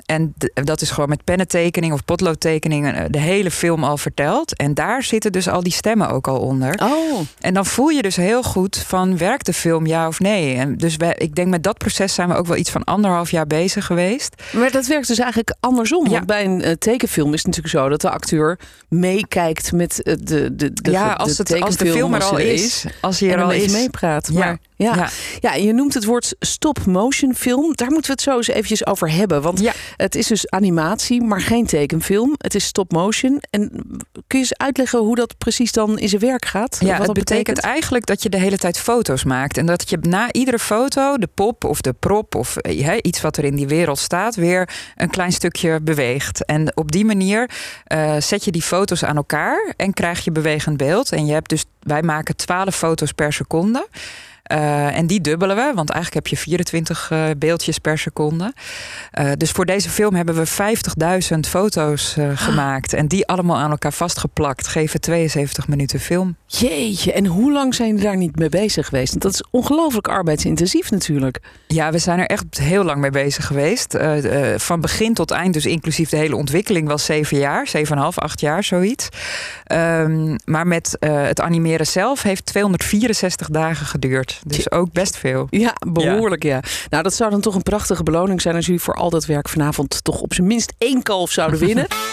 En 0.08 0.34
dat 0.54 0.80
is 0.80 0.90
gewoon 0.90 1.08
met 1.08 1.24
pennentekening 1.24 1.92
of 1.92 2.04
potloodtekeningen 2.04 2.94
eh, 2.94 3.04
de 3.08 3.18
hele 3.18 3.50
film 3.50 3.84
al 3.84 3.96
verteld. 3.96 4.56
En 4.56 4.74
daar 4.74 5.02
zitten 5.02 5.32
dus 5.32 5.48
al 5.48 5.62
die 5.62 5.72
stemmen 5.72 6.08
ook 6.08 6.28
al 6.28 6.38
onder. 6.38 6.80
Oh, 6.82 7.20
En 7.40 7.54
dan 7.54 7.66
voel 7.66 7.88
je 7.88 8.02
dus 8.02 8.16
heel 8.16 8.42
goed 8.42 8.76
van 8.76 9.18
werkt 9.18 9.46
de 9.46 9.52
film 9.52 9.86
ja 9.86 10.06
of 10.06 10.20
nee. 10.20 10.54
En 10.54 10.76
dus 10.76 10.96
wij, 10.96 11.14
ik 11.18 11.34
denk 11.34 11.48
met 11.48 11.62
dat 11.62 11.78
proces 11.78 12.14
zijn 12.14 12.28
we 12.28 12.34
ook 12.34 12.46
wel 12.46 12.56
iets 12.56 12.70
van 12.70 12.84
anderhalf 12.84 13.30
jaar 13.30 13.46
bezig 13.46 13.86
geweest. 13.86 14.42
maar 14.52 14.70
dat 14.70 14.86
werkt 14.86 15.08
dus 15.08 15.18
eigenlijk 15.18 15.54
andersom. 15.60 16.04
Ja. 16.04 16.10
Want 16.10 16.26
bij 16.26 16.44
een 16.44 16.62
eh, 16.62 16.72
tekenfilm 16.72 17.32
is 17.32 17.42
het 17.42 17.46
natuurlijk 17.46 17.74
zo 17.74 17.88
dat 17.88 18.00
de 18.00 18.10
acteur 18.10 18.58
meekijkt 18.88 19.72
met 19.72 20.02
eh, 20.02 20.14
de, 20.20 20.54
de, 20.56 20.72
de, 20.72 20.90
ja, 20.90 21.08
de 21.08 21.16
als, 21.16 21.38
het, 21.38 21.38
als 21.38 21.76
de 21.76 21.84
tekenfilm 21.84 21.96
film 21.96 22.14
er 22.14 22.24
al 22.24 22.38
is, 22.38 22.84
als 23.00 23.20
hij 23.20 23.30
er 23.30 23.42
al 23.42 23.52
is. 23.52 23.72
meepraat. 23.72 24.30
Maar 24.32 24.46
Ja. 24.48 24.58
Ja. 24.78 25.08
Ja. 25.40 25.54
je 25.54 25.72
noemt 25.72 25.94
het 25.94 26.04
woord 26.04 26.34
stop-motion 26.38 27.34
film. 27.34 27.74
Daar 27.74 27.90
moeten 27.90 28.06
we 28.06 28.12
het 28.12 28.20
zo 28.22 28.36
eens 28.36 28.48
eventjes 28.48 28.86
over 28.86 29.10
hebben. 29.12 29.42
Want 29.42 29.60
Ja. 29.60 29.72
het 29.96 30.14
is 30.14 30.26
dus 30.26 30.50
animatie, 30.50 31.22
maar 31.22 31.40
geen 31.40 31.66
tekenfilm. 31.66 32.34
Het 32.36 32.54
is 32.54 32.64
stop-motion. 32.64 33.42
En 33.50 33.70
kun 34.26 34.38
je 34.38 34.44
eens 34.44 34.56
uitleggen 34.56 34.98
hoe 34.98 35.14
dat 35.16 35.38
precies 35.38 35.72
dan 35.72 35.98
in 35.98 36.08
zijn 36.08 36.20
werk 36.20 36.44
gaat? 36.44 36.76
Ja, 36.80 36.98
Wat 36.98 37.06
het 37.06 37.18
betekent 37.18 37.58
eigenlijk 37.58 38.06
dat 38.06 38.22
je 38.22 38.28
de 38.28 38.38
hele 38.38 38.58
tijd 38.58 38.78
foto's 38.78 39.24
maakt. 39.24 39.56
En 39.56 39.66
dat 39.66 39.90
je 39.90 39.98
na 40.00 40.32
iedere 40.32 40.58
foto 40.58 41.16
de 41.16 41.28
pop 41.34 41.64
of 41.64 41.80
de 41.80 41.92
prop 41.92 42.34
of 42.34 42.56
eh, 42.56 42.98
iets 43.02 43.20
wat 43.20 43.36
er 43.36 43.44
in 43.44 43.56
die 43.56 43.68
wereld 43.68 43.98
staat, 43.98 44.34
weer 44.34 44.68
een 44.96 45.10
klein 45.10 45.32
stukje 45.32 45.80
beweegt. 45.80 46.44
En 46.44 46.76
op 46.76 46.92
die 46.92 47.04
manier 47.04 47.50
eh, 47.84 48.16
zet 48.18 48.44
je 48.44 48.50
die 48.50 48.62
foto's 48.62 49.04
aan 49.04 49.16
elkaar 49.16 49.74
en 49.76 49.92
krijg 49.92 50.24
je 50.24 50.32
bewegend 50.32 50.76
beeld. 50.76 51.12
En 51.12 51.26
je 51.26 51.32
hebt 51.32 51.48
dus, 51.48 51.64
wij 51.80 52.02
maken 52.02 52.36
12 52.36 52.76
foto's 52.76 53.12
per 53.12 53.32
seconde. 53.32 53.88
Eh, 54.48 54.96
en 54.96 55.06
die 55.06 55.20
dubbelen 55.20 55.56
we, 55.56 55.72
want 55.74 55.90
eigenlijk 55.90 56.14
heb 56.14 56.26
je 56.26 56.42
24 56.42 57.10
eh, 57.10 57.24
beeldjes 57.38 57.78
per 57.78 57.98
seconde. 57.98 58.52
Eh, 59.10 59.32
dus 59.36 59.50
voor 59.50 59.66
deze 59.66 59.90
film 59.90 60.14
hebben 60.14 60.34
we 60.34 60.46
50.000 60.46 61.38
foto's 61.48 62.16
eh, 62.16 62.30
gemaakt. 62.34 62.92
En 62.92 63.06
die 63.06 63.26
allemaal 63.26 63.56
aan 63.56 63.70
elkaar 63.70 63.92
vastgeplakt. 63.92 64.66
Geven 64.66 65.00
72 65.00 65.68
minuten 65.68 66.00
film. 66.00 66.36
Jeetje, 66.50 67.12
en 67.12 67.26
hoe 67.26 67.52
lang 67.52 67.74
zijn 67.74 67.88
jullie 67.88 68.04
daar 68.04 68.16
niet 68.16 68.36
mee 68.36 68.48
bezig 68.48 68.86
geweest? 68.86 69.10
Want 69.10 69.22
dat 69.22 69.32
is 69.32 69.44
ongelooflijk 69.50 70.08
arbeidsintensief 70.08 70.90
natuurlijk. 70.90 71.40
Ja, 71.66 71.90
we 71.90 71.98
zijn 71.98 72.18
er 72.18 72.26
echt 72.26 72.44
heel 72.58 72.84
lang 72.84 73.00
mee 73.00 73.10
bezig 73.10 73.46
geweest. 73.46 73.94
Eh, 73.94 74.52
eh, 74.52 74.58
van 74.60 74.80
begin 74.80 75.14
tot 75.14 75.30
eind, 75.30 75.54
dus 75.54 75.66
inclusief 75.66 76.08
de 76.08 76.16
hele 76.16 76.36
ontwikkeling, 76.36 76.88
was 76.88 77.04
zeven 77.04 77.38
jaar, 77.38 77.68
zeven 77.68 77.96
en 77.96 78.02
half, 78.02 78.18
acht 78.18 78.40
jaar, 78.40 78.64
zoiets. 78.64 79.08
Ehm, 79.64 80.36
maar 80.44 80.66
met 80.66 80.96
eh, 80.98 81.22
het 81.22 81.40
animeren 81.40 81.86
zelf 81.86 82.22
heeft 82.22 82.46
264 82.46 83.48
dagen 83.48 83.86
geduurd. 83.86 84.40
Dus 84.46 84.70
ook 84.70 84.92
best 84.92 85.16
veel. 85.16 85.46
Ja, 85.50 85.74
behoorlijk 85.88 86.42
ja. 86.42 86.60
Nou, 86.90 87.02
dat 87.02 87.14
zou 87.14 87.30
dan 87.30 87.40
toch 87.40 87.54
een 87.54 87.62
prachtige 87.62 88.02
beloning 88.02 88.40
zijn 88.40 88.54
als 88.54 88.66
jullie 88.66 88.80
voor 88.80 88.94
al 88.94 89.10
dat 89.10 89.26
werk 89.26 89.48
vanavond 89.48 90.04
toch 90.04 90.20
op 90.20 90.34
zijn 90.34 90.46
minst 90.46 90.72
één 90.78 91.02
kalf 91.02 91.30
zouden 91.30 91.58
winnen. 91.58 91.86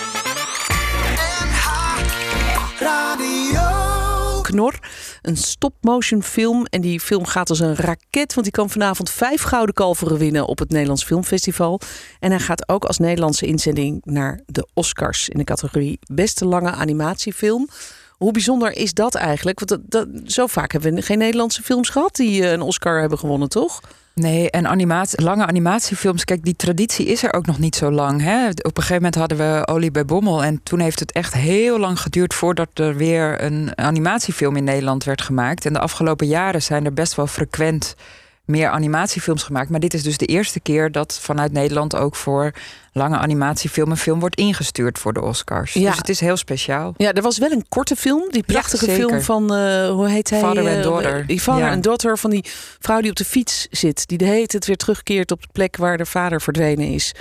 Een 5.22 5.38
stop-motion 5.38 6.24
film. 6.24 6.66
En 6.66 6.82
die 6.82 7.00
film 7.00 7.26
gaat 7.26 7.50
als 7.50 7.60
een 7.60 7.76
raket, 7.76 8.34
want 8.34 8.44
die 8.44 8.52
kan 8.52 8.70
vanavond 8.70 9.10
vijf 9.10 9.42
gouden 9.42 9.76
kalveren 9.76 10.18
winnen 10.18 10.46
op 10.46 10.60
het 10.60 10.70
Nederlands 10.70 11.04
Filmfestival. 11.04 11.80
En 12.20 12.32
hij 12.32 12.40
gaat 12.40 12.70
ook 12.70 12.86
als 12.86 12.98
Nederlandse 12.98 13.46
inzending 13.46 14.02
naar 14.06 14.40
de 14.46 14.68
Oscars 14.74 15.30
in 15.30 15.38
de 15.38 15.44
categorie 15.44 16.00
Beste 16.14 16.46
Lange 16.46 16.72
Animatiefilm. 16.72 17.70
Hoe 18.18 18.32
bijzonder 18.32 18.72
is 18.72 18.94
dat 18.94 19.16
eigenlijk? 19.16 19.60
Want 19.60 19.70
dat, 19.70 19.82
dat, 19.92 20.32
zo 20.32 20.48
vaak 20.48 20.72
hebben 20.72 20.94
we 20.94 21.02
geen 21.02 21.18
Nederlandse 21.18 21.64
films 21.64 21.90
gehad 21.90 22.16
die 22.16 22.44
eh, 22.44 22.52
een 22.52 22.62
Oscar 22.62 23.00
hebben 23.00 23.20
gewonnen, 23.20 23.50
toch? 23.50 23.82
Nee, 24.14 24.50
en 24.50 24.68
animatie, 24.68 25.22
lange 25.22 25.46
animatiefilms, 25.46 26.24
kijk, 26.24 26.44
die 26.44 26.56
traditie 26.56 27.06
is 27.06 27.24
er 27.24 27.34
ook 27.34 27.46
nog 27.46 27.60
niet 27.60 27.76
zo 27.76 27.92
lang. 27.92 28.22
Hè? 28.22 28.48
Op 28.50 28.58
een 28.58 28.72
gegeven 28.74 28.96
moment 28.96 29.16
hadden 29.16 29.38
we 29.38 29.68
Olie 29.68 29.92
bij 29.92 30.06
Bommel. 30.06 30.44
En 30.44 30.64
toen 30.64 30.80
heeft 30.80 31.00
het 31.00 31.12
echt 31.12 31.34
heel 31.34 31.80
lang 31.80 32.00
geduurd 32.00 32.34
voordat 32.34 32.70
er 32.74 32.96
weer 32.96 33.44
een 33.44 33.78
animatiefilm 33.78 34.56
in 34.56 34.64
Nederland 34.64 35.04
werd 35.04 35.22
gemaakt. 35.22 35.66
En 35.66 35.74
de 35.74 35.80
afgelopen 35.80 36.28
jaren 36.28 36.62
zijn 36.62 36.86
er 36.86 36.94
best 36.94 37.16
wel 37.16 37.28
frequent 37.28 37.96
meer 38.46 38.70
animatiefilms 38.70 39.44
gemaakt. 39.44 39.70
Maar 39.70 39.80
dit 39.80 39.94
is 39.94 40.04
dus 40.04 40.18
de 40.18 40.26
eerste 40.26 40.60
keer 40.60 40.92
dat 40.92 41.20
vanuit 41.22 41.52
Nederland 41.52 41.96
ook 41.96 42.16
voor 42.16 42.52
lange 42.92 43.18
animatiefilm 43.18 43.92
een 43.92 43.98
film 43.98 44.20
wordt 44.20 44.36
ingestuurd 44.36 45.00
voor 45.00 45.14
de 45.14 45.22
Oscars. 45.22 45.74
Ja. 45.74 45.90
Dus 45.90 45.98
het 45.98 46.10
is 46.10 46.20
heel 46.20 46.38
speciaal. 46.38 46.94
Ja, 46.98 47.14
er 47.14 47.22
was 47.22 47.38
wel 47.38 47.52
een 47.52 47.66
korte 47.70 47.96
film. 47.96 48.32
Die 48.32 48.44
prachtige 48.44 48.86
film 48.86 49.22
van, 49.22 49.54
eh, 49.56 49.90
hoe 49.90 50.10
heet 50.10 50.30
hij? 50.30 50.40
Father 50.40 50.68
and 50.68 50.76
Eh, 50.78 50.84
Daughter. 50.84 51.26
Die 51.28 51.42
vader 51.42 51.68
en 51.68 51.82
daughter 51.82 52.18
van 52.18 52.30
die 52.30 52.46
vrouw 52.80 53.02
die 53.02 53.10
op 53.10 53.16
de 53.16 53.26
fiets 53.26 53.68
zit. 53.72 54.08
Die 54.08 54.18
de 54.18 54.26
hele 54.26 54.46
tijd 54.48 54.66
weer 54.66 54.78
terugkeert 54.78 55.32
op 55.32 55.42
de 55.42 55.48
plek 55.52 55.78
waar 55.78 55.98
de 55.98 56.06
vader 56.06 56.42
verdwenen 56.42 56.88
is. 56.88 57.12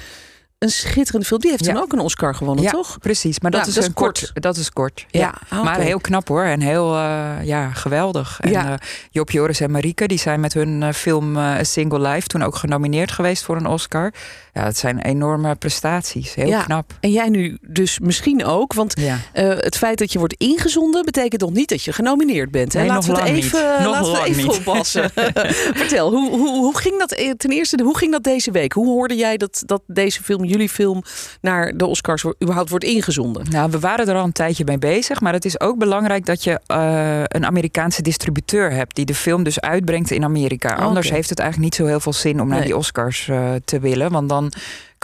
Een 0.58 0.70
schitterende 0.70 1.26
film. 1.26 1.40
Die 1.40 1.50
heeft 1.50 1.64
Ja. 1.64 1.72
toen 1.72 1.82
ook 1.82 1.92
een 1.92 1.98
Oscar 1.98 2.34
gewonnen, 2.34 2.64
ja, 2.64 2.70
toch? 2.70 2.98
precies. 2.98 3.40
Maar 3.40 3.50
dat, 3.50 3.66
is, 3.66 3.74
dat 3.74 3.84
een 3.84 3.92
kort. 3.92 4.18
kort. 4.20 4.42
Dat 4.42 4.56
is 4.56 4.70
kort. 4.70 5.04
Ja, 5.10 5.20
Ja, 5.20 5.34
ah, 5.48 5.64
maar 5.64 5.80
heel 5.80 6.00
knap 6.00 6.28
hoor. 6.28 6.42
En 6.44 6.60
heel 6.60 6.94
eh, 6.96 7.30
ja, 7.42 7.70
geweldig. 7.70 8.38
En 8.40 8.50
Ja. 8.50 8.72
eh, 8.72 8.74
Job, 9.10 9.30
Joris 9.30 9.60
en 9.60 9.70
Marieke, 9.70 10.06
die 10.06 10.18
zijn 10.18 10.40
met 10.40 10.52
hun 10.54 10.82
eh, 10.82 10.92
film 10.92 11.36
A 11.36 11.64
Single 11.64 12.08
Life 12.08 12.26
toen 12.26 12.42
ook 12.42 12.56
genomineerd 12.56 13.10
geweest 13.12 13.42
voor 13.44 13.56
een 13.56 13.66
Oscar. 13.66 14.12
Ja, 14.52 14.64
het 14.64 14.76
zijn 14.78 14.98
enorme 15.00 15.54
prestaties. 15.54 16.34
Heel 16.34 16.46
Ja. 16.46 16.62
knap. 16.62 16.92
En 17.00 17.10
jij 17.10 17.28
nu 17.28 17.58
dus 17.60 17.98
misschien 17.98 18.44
ook. 18.44 18.72
Want 18.72 18.94
het 19.32 19.76
feit 19.76 19.98
dat 19.98 20.12
je 20.12 20.18
wordt 20.18 20.34
ingezonden 20.34 21.04
betekent 21.04 21.40
nog 21.40 21.50
niet 21.52 21.68
dat 21.68 21.82
je 21.82 21.92
genomineerd 21.92 22.50
bent. 22.50 22.72
Hè? 22.72 22.78
Nee, 22.78 22.88
laten 22.88 23.10
nog 23.10 23.18
we 23.20 23.22
het 23.24 23.30
lang 23.32 23.44
even, 23.44 23.60
niet. 23.60 23.78
Nog 23.84 23.90
laten 23.92 24.10
we 24.10 24.16
lang 24.16 24.24
even 24.28 24.42
niet. 24.42 24.56
oppassen. 24.58 25.10
Vertel, 25.80 26.10
hoe, 26.10 26.30
hoe, 26.30 26.48
hoe 26.48 26.76
ging 26.78 26.98
dat 26.98 27.08
ten 27.38 27.50
eerste? 27.50 27.82
Hoe 27.82 27.98
ging 27.98 28.12
dat 28.12 28.22
deze 28.22 28.50
week? 28.50 28.72
Hoe 28.72 28.86
hoorde 28.88 29.14
jij 29.16 29.36
dat, 29.36 29.62
dat 29.66 29.82
deze 29.86 30.22
film, 30.22 30.43
jullie 30.44 30.68
film, 30.68 31.02
naar 31.40 31.76
de 31.76 31.86
Oscars 31.86 32.24
überhaupt 32.42 32.70
wordt 32.70 32.84
ingezonden? 32.84 33.46
Nou, 33.50 33.70
we 33.70 33.78
waren 33.78 34.08
er 34.08 34.14
al 34.16 34.24
een 34.24 34.32
tijdje 34.32 34.64
mee 34.64 34.78
bezig. 34.78 35.20
Maar 35.20 35.32
het 35.32 35.44
is 35.44 35.60
ook 35.60 35.78
belangrijk 35.78 36.26
dat 36.26 36.44
je 36.44 36.60
eh, 36.66 37.22
een 37.24 37.46
Amerikaanse 37.46 38.02
distributeur 38.02 38.72
hebt. 38.72 38.94
die 38.94 39.04
de 39.04 39.14
film 39.14 39.42
dus 39.42 39.60
uitbrengt 39.60 40.10
in 40.10 40.24
Amerika. 40.24 40.76
Oh, 40.76 40.82
Anders 40.84 41.10
heeft 41.10 41.28
het 41.30 41.38
eigenlijk 41.38 41.70
niet 41.70 41.80
zo 41.80 41.86
heel 41.90 42.00
veel 42.00 42.12
zin 42.12 42.40
om 42.40 42.48
naar 42.48 42.56
Nee. 42.58 42.66
die 42.66 42.76
Oscars 42.76 43.28
eh, 43.28 43.50
te 43.64 43.78
willen. 43.80 44.10
Want 44.12 44.28
dan 44.28 44.52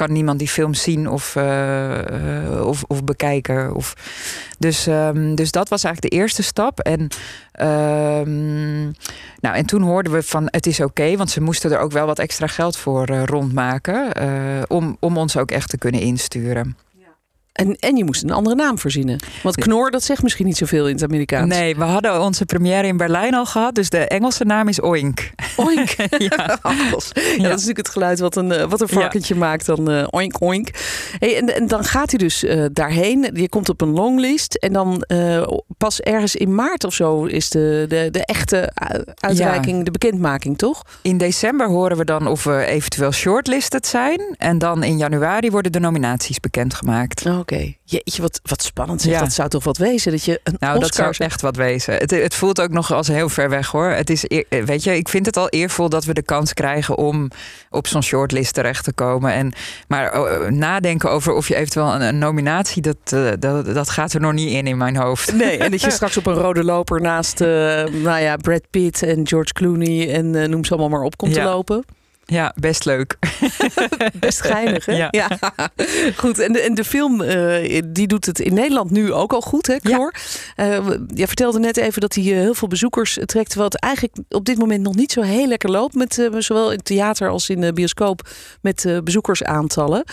kan 0.07 0.13
niemand 0.13 0.39
die 0.39 0.49
film 0.49 0.75
zien 0.75 1.09
of, 1.09 1.37
eh, 1.37 1.99
eh, 2.49 2.67
of, 2.67 2.83
of 2.87 3.05
bekijken. 3.05 3.75
Of... 3.75 3.95
Dus, 4.59 4.87
ehm, 4.87 5.35
dus 5.35 5.51
dat 5.51 5.69
was 5.69 5.85
eigenlijk 5.85 6.15
de 6.15 6.21
eerste 6.21 6.43
stap. 6.43 6.81
En, 6.81 7.09
ehm, 7.53 8.83
nou, 9.41 9.57
en 9.57 9.67
toen 9.67 9.83
hoorden 9.83 10.13
we 10.13 10.23
van 10.23 10.49
het 10.51 10.67
is 10.67 10.81
oké. 10.81 11.17
want 11.17 11.31
ze 11.31 11.41
moesten 11.41 11.73
er 11.73 11.79
ook 11.79 11.93
wel 11.93 12.07
wat 12.07 12.19
extra 12.19 12.47
geld 12.47 12.77
voor 12.77 13.07
eh, 13.07 13.25
rondmaken. 13.25 13.99
om, 14.69 14.97
om 15.01 15.17
ons 15.17 15.37
ook 15.37 15.51
echt 15.51 15.69
te 15.69 15.79
kunnen 15.79 16.01
insturen. 16.01 16.77
En, 17.61 17.77
en 17.77 17.97
je 17.97 18.05
moest 18.05 18.23
een 18.23 18.31
andere 18.31 18.57
naam 18.57 18.79
verzinnen. 18.79 19.19
Want 19.43 19.57
Knor, 19.57 19.91
dat 19.91 20.03
zegt 20.03 20.23
misschien 20.23 20.47
niet 20.47 20.57
zoveel 20.57 20.87
in 20.87 20.95
het 20.95 21.03
Amerikaans. 21.03 21.49
Nee, 21.49 21.77
we 21.77 21.85
hadden 21.85 22.21
onze 22.21 22.45
première 22.45 22.87
in 22.87 22.97
Berlijn 22.97 23.35
al 23.35 23.47
gehad. 23.47 23.75
Dus 23.75 23.91
de 23.91 23.99
Engelse 23.99 24.45
naam 24.45 24.69
is 24.69 24.81
Oink. 24.81 25.31
Oink. 25.57 25.89
Ja. 26.19 26.59
Ja, 26.63 27.49
dat 27.49 27.59
is 27.59 27.67
natuurlijk 27.67 27.77
het 27.77 27.89
geluid 27.89 28.19
wat 28.19 28.37
een, 28.37 28.53
eh, 28.53 28.65
wat 28.69 28.81
een 28.81 28.89
varkentje 28.89 29.35
maakt. 29.35 29.67
Dan 29.67 29.91
eh, 29.91 30.07
oink, 30.11 30.43
oink. 30.43 30.69
Hey, 31.19 31.37
en, 31.37 31.55
en 31.55 31.67
dan 31.67 31.85
gaat 31.85 32.11
hij 32.11 32.19
dus 32.19 32.45
eh, 32.45 32.65
daarheen. 32.73 33.31
Je 33.33 33.49
komt 33.49 33.69
op 33.69 33.81
een 33.81 33.91
longlist. 33.91 34.55
En 34.55 34.73
dan 34.73 35.05
pas 35.77 36.01
ergens 36.01 36.37
in 36.37 36.55
maart 36.55 36.85
of 36.85 36.95
zo 36.95 37.25
is 37.25 37.51
de, 37.51 37.85
de, 37.89 38.09
de 38.11 38.25
echte 38.25 38.73
uitreiking, 39.15 39.85
de 39.85 39.91
bekendmaking, 39.91 40.59
toch? 40.59 40.83
In 41.03 41.19
december 41.19 41.69
horen 41.69 41.97
we 41.97 42.05
dan 42.05 42.27
of 42.27 42.45
we 42.45 42.65
eventueel 42.65 43.13
shortlisted 43.13 43.87
zijn. 43.87 44.35
En 44.37 44.59
dan 44.59 44.83
in 44.83 44.99
januari 44.99 45.51
worden 45.51 45.73
de 45.73 45.81
nominaties 45.81 46.41
bekendgemaakt. 46.41 47.27
Oké. 47.27 47.50
Jeetje, 47.85 48.23
wat, 48.23 48.41
wat 48.43 48.63
spannend 48.63 49.03
zeg. 49.03 49.13
Ja. 49.13 49.21
Dat 49.21 49.33
zou 49.33 49.49
toch 49.49 49.65
wat 49.65 49.77
wezen? 49.77 50.13
Dat 50.13 50.25
je 50.25 50.41
een 50.45 50.57
Nou, 50.59 50.75
dat 50.79 50.91
Oscar... 50.91 51.15
zou 51.15 51.29
echt 51.31 51.41
wat 51.41 51.57
wezen. 51.57 51.95
Het, 51.95 52.11
het 52.11 52.35
voelt 52.35 52.61
ook 52.61 52.71
nog 52.71 52.93
als 52.93 53.09
heel 53.09 53.29
ver 53.29 53.49
weg 53.49 53.69
hoor. 53.69 53.89
Het 53.89 54.11
is, 54.11 54.25
eer- 54.29 54.65
weet 54.65 54.85
je, 54.85 54.97
ik 54.97 55.09
vind 55.09 55.27
het 55.27 55.37
al 55.37 55.49
eervol 55.49 55.89
dat 55.89 56.05
we 56.05 56.15
de 56.15 56.23
kans 56.23 56.55
krijgen 56.55 56.97
om 56.99 57.31
op 57.71 57.87
zo'n 57.87 58.03
shortlist 58.03 58.55
terecht 58.55 58.85
te 58.85 58.93
komen. 58.93 59.33
En, 59.33 59.53
maar 59.89 60.21
oh, 60.21 60.49
nadenken 60.49 61.11
over 61.11 61.33
of 61.33 61.49
je 61.49 61.55
eventueel 61.57 61.95
een, 61.95 62.01
een 62.01 62.19
nominatie, 62.19 62.83
dat, 62.83 62.97
eh, 63.05 63.31
dat, 63.39 63.75
dat 63.75 63.91
gaat 63.91 64.13
er 64.13 64.21
nog 64.21 64.33
niet 64.33 64.51
in 64.51 64.67
in 64.67 64.79
mijn 64.79 64.97
hoofd. 64.97 65.35
Nee, 65.35 65.59
en 65.59 65.71
dat 65.71 65.81
je 65.81 65.91
straks 66.01 66.17
op 66.17 66.27
een 66.27 66.35
rode 66.35 66.65
loper 66.65 67.01
naast 67.01 67.41
eh, 67.41 67.49
nou 67.85 68.21
ja, 68.21 68.37
Brad 68.37 68.71
Pitt 68.71 69.03
en 69.03 69.27
George 69.27 69.53
Clooney 69.53 70.15
en 70.15 70.35
eh, 70.35 70.49
noem 70.49 70.65
ze 70.65 70.71
allemaal 70.71 70.99
maar 70.99 71.07
op 71.07 71.17
komt 71.17 71.35
te 71.35 71.43
lopen. 71.43 71.85
Ja, 72.31 72.55
best 72.61 72.85
leuk. 72.85 73.17
Best 74.21 74.41
geinig, 74.41 74.87
hè? 74.87 75.09
Ja. 75.11 75.39
Goed, 76.17 76.39
en 76.39 76.53
de, 76.53 76.61
en 76.61 76.75
de 76.75 76.85
film 76.85 77.21
eh, 77.21 77.83
die 77.87 78.07
doet 78.07 78.27
het 78.27 78.41
in 78.41 78.55
Nederland 78.55 78.91
nu 78.91 79.13
ook 79.13 79.33
al 79.33 79.41
goed, 79.41 79.67
hè, 79.67 79.77
Knor? 79.79 80.15
Eh, 80.57 80.89
je 81.15 81.27
vertelde 81.27 81.59
net 81.59 81.77
even 81.77 82.01
dat 82.01 82.15
hij 82.15 82.25
eh, 82.25 82.31
heel 82.31 82.55
veel 82.55 82.69
bezoekers 82.69 83.19
trekt... 83.25 83.55
het 83.55 83.79
eigenlijk 83.79 84.17
op 84.29 84.45
dit 84.45 84.59
moment 84.59 84.83
nog 84.83 84.95
niet 84.95 85.13
zo 85.13 85.21
heel 85.21 85.47
lekker 85.47 85.71
loopt... 85.71 85.95
Met, 85.95 86.19
eh, 86.19 86.27
zowel 86.39 86.73
in 86.73 86.83
theater 86.83 87.29
als 87.29 87.49
in 87.49 87.61
de 87.61 87.73
bioscoop 87.73 88.29
met 88.61 88.85
eh, 88.85 88.99
bezoekersaantallen. 89.05 90.05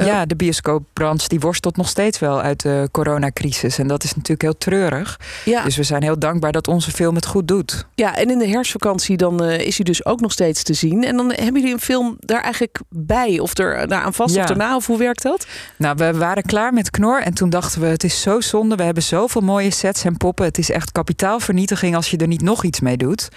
Eh, 0.00 0.06
Ja, 0.06 0.26
de 0.26 0.36
bioscoopbranche 0.36 1.28
die 1.28 1.40
worstelt 1.40 1.76
nog 1.76 1.88
steeds 1.88 2.18
wel 2.18 2.40
uit 2.40 2.62
de 2.62 2.88
coronacrisis. 2.92 3.78
En 3.78 3.86
dat 3.86 4.04
is 4.04 4.10
natuurlijk 4.14 4.42
heel 4.42 4.58
treurig. 4.58 5.18
Ja, 5.44 5.62
Dus 5.64 5.76
we 5.76 5.82
zijn 5.82 6.02
heel 6.02 6.18
dankbaar 6.18 6.52
dat 6.52 6.68
onze 6.68 6.90
film 6.90 7.14
het 7.14 7.26
goed 7.26 7.48
doet. 7.48 7.86
ja, 7.94 8.16
en 8.16 8.30
in 8.30 8.38
de 8.38 8.48
herfstvakantie 8.48 9.16
dan 9.16 9.44
eh, 9.44 9.58
is 9.66 9.76
hij 9.76 9.84
dus 9.84 10.04
ook 10.04 10.20
nog 10.20 10.32
steeds 10.32 10.62
te 10.62 10.74
zien. 10.74 11.04
En 11.04 11.16
dan 11.16 11.26
hebben 11.32 11.54
jullie 11.54 11.72
een 11.72 11.80
film 11.80 12.16
daar 12.18 12.42
eigenlijk 12.42 12.78
bij? 12.88 13.38
Of 13.38 13.58
er 13.58 13.86
nou, 13.88 14.04
aan 14.04 14.14
vast 14.14 14.34
Ja. 14.34 14.40
of 14.40 14.46
daarna? 14.46 14.76
Of 14.76 14.86
hoe 14.86 14.98
werkt 14.98 15.22
dat? 15.22 15.46
Nou, 15.76 15.96
we 15.96 16.12
waren 16.12 16.42
klaar 16.42 16.72
met 16.72 16.90
Knor 16.90 17.22
en 17.22 17.34
toen 17.34 17.50
dachten 17.50 17.80
we... 17.80 17.86
het 17.86 18.04
is 18.04 18.20
zo 18.20 18.40
zonde, 18.40 18.74
we 18.76 18.82
hebben 18.82 19.02
zoveel 19.02 19.40
mooie 19.40 19.70
sets 19.70 20.04
en 20.04 20.16
poppen. 20.16 20.44
Het 20.44 20.58
is 20.58 20.70
echt 20.70 20.92
kapitaalvernietiging 20.92 21.96
als 21.96 22.10
je 22.10 22.16
er 22.16 22.26
niet 22.26 22.42
nog 22.42 22.64
iets 22.64 22.80
mee 22.80 22.96
doet. 22.96 23.28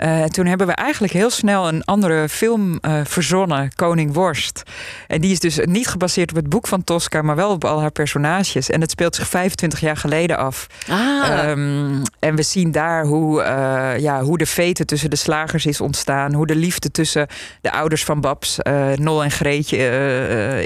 Eh, 0.00 0.24
toen 0.24 0.46
hebben 0.46 0.66
we 0.66 0.72
eigenlijk 0.72 1.12
heel 1.12 1.30
snel 1.30 1.68
een 1.68 1.84
andere 1.84 2.28
film 2.28 2.78
eh, 2.80 3.00
verzonnen, 3.04 3.70
Koning 3.74 4.14
Worst. 4.14 4.62
En 5.06 5.20
die 5.20 5.30
is 5.30 5.40
dus 5.40 5.58
niet 5.64 5.86
gebaseerd 5.86 6.30
op 6.30 6.36
het 6.36 6.48
boek 6.48 6.66
van 6.66 6.84
Tosca, 6.84 7.22
maar 7.22 7.36
wel 7.36 7.50
op 7.50 7.64
al 7.64 7.80
haar 7.80 7.90
personages. 7.90 8.70
En 8.70 8.80
het 8.80 8.90
speelt 8.90 9.14
zich 9.14 9.28
25 9.28 9.80
jaar 9.80 9.96
geleden 9.96 10.38
af. 10.38 10.66
Ah, 10.88 11.08
Ehm, 11.20 12.02
en 12.18 12.34
we 12.34 12.42
zien 12.42 12.72
daar 12.72 13.04
hoe, 13.04 13.42
eh, 13.42 13.98
ja, 13.98 14.22
hoe 14.22 14.38
de 14.38 14.46
veten 14.46 14.86
tussen 14.86 15.10
de 15.10 15.16
slagers 15.16 15.66
is 15.66 15.80
ontstaan. 15.80 16.34
Hoe 16.34 16.46
de 16.46 16.56
liefde 16.56 16.90
tussen 16.90 17.26
de 17.60 17.72
ouders 17.72 18.04
van 18.04 18.20
Babs, 18.20 18.58
Nol 18.94 19.24
en 19.24 19.30
Greetje, 19.30 19.78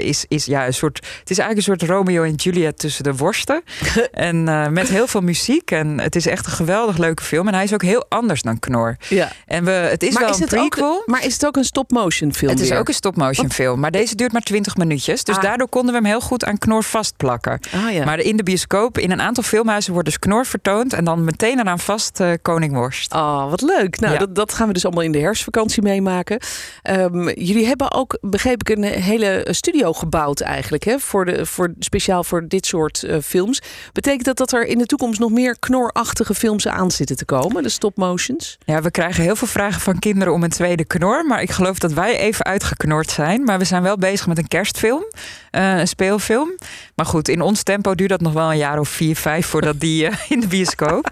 is, 0.03 0.25
is 0.27 0.45
ja, 0.45 0.65
een 0.65 0.73
soort. 0.73 0.95
Het 1.19 1.29
is 1.29 1.37
eigenlijk 1.39 1.57
een 1.57 1.77
soort 1.77 1.91
Romeo 1.91 2.23
en 2.23 2.35
Juliet 2.35 2.77
tussen 2.77 3.03
de 3.03 3.15
worsten. 3.15 3.63
en 4.11 4.43
met 4.73 4.87
heel 4.87 5.07
veel 5.07 5.21
muziek. 5.21 5.71
En 5.71 5.99
het 5.99 6.15
is 6.15 6.27
echt 6.27 6.45
een 6.45 6.51
geweldig 6.51 6.97
leuke 6.97 7.23
film. 7.23 7.47
En 7.47 7.53
hij 7.53 7.63
is 7.63 7.73
ook 7.73 7.83
heel 7.83 8.05
anders 8.09 8.41
dan 8.41 8.59
Knor. 8.59 8.97
ja. 9.09 9.24
En 9.45 9.63
we, 9.65 9.71
het 9.71 10.03
is 10.03 10.13
maar, 10.13 10.23
wel 10.23 10.31
is 10.33 10.39
een 10.39 10.47
prequel. 10.47 10.95
ook, 10.97 11.07
maar 11.07 11.25
is 11.25 11.33
het 11.33 11.45
ook 11.45 11.55
een 11.55 11.63
stop-motion 11.63 12.33
film? 12.33 12.51
Het 12.51 12.59
is 12.59 12.69
weer? 12.69 12.77
ook 12.79 12.87
een 12.87 12.93
stop-motion 12.93 13.51
film, 13.51 13.79
maar 13.79 13.91
deze 13.91 14.15
duurt 14.15 14.31
maar 14.31 14.41
20 14.41 14.75
minuutjes. 14.77 15.23
Dus 15.23 15.35
Ah. 15.35 15.41
daardoor 15.41 15.69
konden 15.69 15.91
we 15.91 15.97
hem 15.99 16.07
heel 16.09 16.21
goed 16.21 16.45
aan 16.45 16.57
Knor 16.57 16.83
vastplakken. 16.83 17.59
Ah, 17.73 17.93
ja. 17.93 18.05
Maar 18.05 18.19
in 18.19 18.37
de 18.37 18.43
bioscoop, 18.43 18.97
in 18.97 19.11
een 19.11 19.21
aantal 19.21 19.43
filmhuizen 19.43 19.93
wordt 19.93 20.07
dus 20.07 20.19
Knor 20.19 20.45
vertoond... 20.45 20.93
en 20.93 21.05
dan 21.05 21.23
meteen 21.23 21.59
eraan 21.59 21.79
vast 21.79 22.19
eh 22.19 22.31
Koning 22.41 22.73
Worst. 22.73 23.13
Oh, 23.13 23.49
wat 23.49 23.61
leuk. 23.61 23.99
Nou, 23.99 24.13
Ja. 24.13 24.19
dat, 24.19 24.35
dat 24.35 24.53
gaan 24.53 24.67
we 24.67 24.73
dus 24.73 24.85
allemaal 24.85 25.03
in 25.03 25.11
de 25.11 25.19
herfstvakantie 25.19 25.81
meemaken. 25.81 26.39
Ehm, 26.81 27.27
jullie 27.29 27.65
hebben 27.65 27.91
ook, 27.91 28.17
begreep 28.21 28.69
ik, 28.69 28.77
een 28.77 28.83
hele 28.83 29.47
studio 29.49 29.93
gebouwd 29.93 30.39
eigenlijk. 30.41 30.83
Hè? 30.83 30.99
Voor 30.99 31.25
de, 31.25 31.45
voor, 31.45 31.73
speciaal 31.79 32.23
voor 32.23 32.47
dit 32.47 32.65
soort 32.65 33.03
eh, 33.03 33.17
films. 33.23 33.61
Betekent 33.93 34.25
dat 34.25 34.37
dat 34.37 34.51
er 34.53 34.65
in 34.65 34.77
de 34.77 34.85
toekomst 34.85 35.19
nog 35.19 35.31
meer 35.31 35.55
knorachtige 35.59 36.33
films 36.35 36.67
aan 36.67 36.91
zitten 36.91 37.15
te 37.15 37.25
komen? 37.25 37.63
De 37.63 37.69
stop-motions? 37.69 38.57
Ja, 38.65 38.81
we 38.81 38.91
krijgen 38.91 39.04
heel 39.13 39.35
veel 39.35 39.47
vragen 39.47 39.81
van 39.81 39.99
kinderen 39.99 40.33
om 40.33 40.43
een 40.43 40.49
tweede 40.49 40.85
Knor... 40.85 41.25
maar 41.25 41.41
ik 41.41 41.51
geloof 41.51 41.79
dat 41.79 41.93
wij 41.93 42.17
even 42.17 42.45
uitgeknord 42.45 43.09
zijn. 43.09 43.43
Maar 43.43 43.57
we 43.59 43.65
zijn 43.65 43.83
wel 43.83 43.97
bezig 43.97 44.27
met 44.27 44.37
een 44.37 44.47
kerstfilm, 44.47 45.03
eh, 45.51 45.77
een 45.77 45.87
speelfilm. 45.87 46.49
Maar 46.95 47.05
goed, 47.05 47.27
in 47.27 47.41
ons 47.41 47.63
tempo 47.63 47.95
duurt 47.95 48.09
dat 48.09 48.21
nog 48.21 48.33
wel 48.33 48.51
een 48.51 48.57
jaar 48.57 48.79
of 48.79 48.89
vier, 48.89 49.15
vijf... 49.15 49.45
voordat 49.47 49.79
die 49.79 50.07
eh, 50.07 50.17
in 50.31 50.39
de 50.39 50.47
bioscoop. 50.47 51.09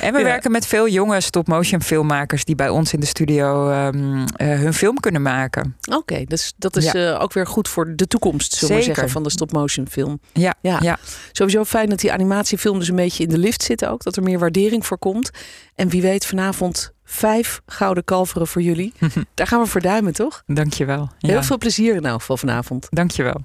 En 0.00 0.12
we 0.12 0.18
Ja. 0.18 0.24
werken 0.24 0.50
met 0.50 0.66
veel 0.66 0.88
jonge 0.88 1.20
stop-motion 1.20 1.82
filmmakers... 1.82 2.44
die 2.44 2.54
bij 2.54 2.68
ons 2.68 2.92
in 2.92 3.00
de 3.00 3.06
studio 3.06 3.70
ehm, 3.70 4.26
eh, 4.36 4.48
hun 4.48 4.74
film 4.74 5.00
kunnen 5.00 5.22
maken. 5.22 5.76
Oké, 5.92 6.24
dus 6.24 6.52
dat 6.56 6.76
is 6.76 6.92
Ja. 6.92 7.16
ook 7.16 7.32
weer 7.32 7.46
goed 7.46 7.68
voor 7.68 7.96
de 7.96 8.06
toekomst, 8.06 8.54
zullen 8.54 8.76
we 8.76 8.82
zeggen, 8.82 9.08
van 9.10 9.22
de 9.22 9.30
stop-motion 9.30 9.88
film. 9.90 10.20
Ja, 10.32 10.54
Ja. 10.60 10.78
ja. 10.82 10.98
Sowieso 11.32 11.64
fijn 11.64 11.88
dat 11.88 11.98
die 12.00 12.12
animatiefilm 12.12 12.78
dus 12.78 12.88
een 12.88 12.96
beetje 12.96 13.22
in 13.22 13.28
de 13.28 13.38
lift 13.38 13.62
zit 13.62 13.84
ook. 13.86 14.02
Dat 14.02 14.16
er 14.16 14.22
meer 14.22 14.38
waardering 14.38 14.86
voor 14.86 14.98
komt. 14.98 15.30
En 15.74 15.88
wie 15.88 16.02
weet 16.02 16.26
vanavond 16.26 16.92
vijf 17.06 17.60
gouden 17.66 18.04
kalveren 18.04 18.46
voor 18.46 18.62
jullie. 18.62 18.92
Daar 19.34 19.46
gaan 19.46 19.60
we 19.60 19.66
voor 19.66 19.80
duimen, 19.80 20.12
toch? 20.12 20.42
dankjewel. 20.46 21.10
Ja. 21.18 21.28
Heel 21.28 21.42
veel 21.42 21.58
plezier 21.58 21.94
in 21.94 22.04
elk 22.04 22.20
geval 22.20 22.36
vanavond. 22.36 22.86
Dankjewel. 22.90 23.44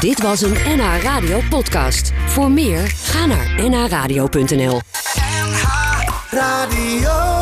Dit 0.00 0.22
was 0.22 0.42
een 0.42 0.52
NH 0.76 1.02
Radio 1.02 1.40
podcast. 1.50 2.12
Voor 2.26 2.50
meer, 2.50 2.86
ga 2.86 3.26
naar 3.26 3.68
nhradio.nl. 3.70 4.80
Radio. 6.30 7.39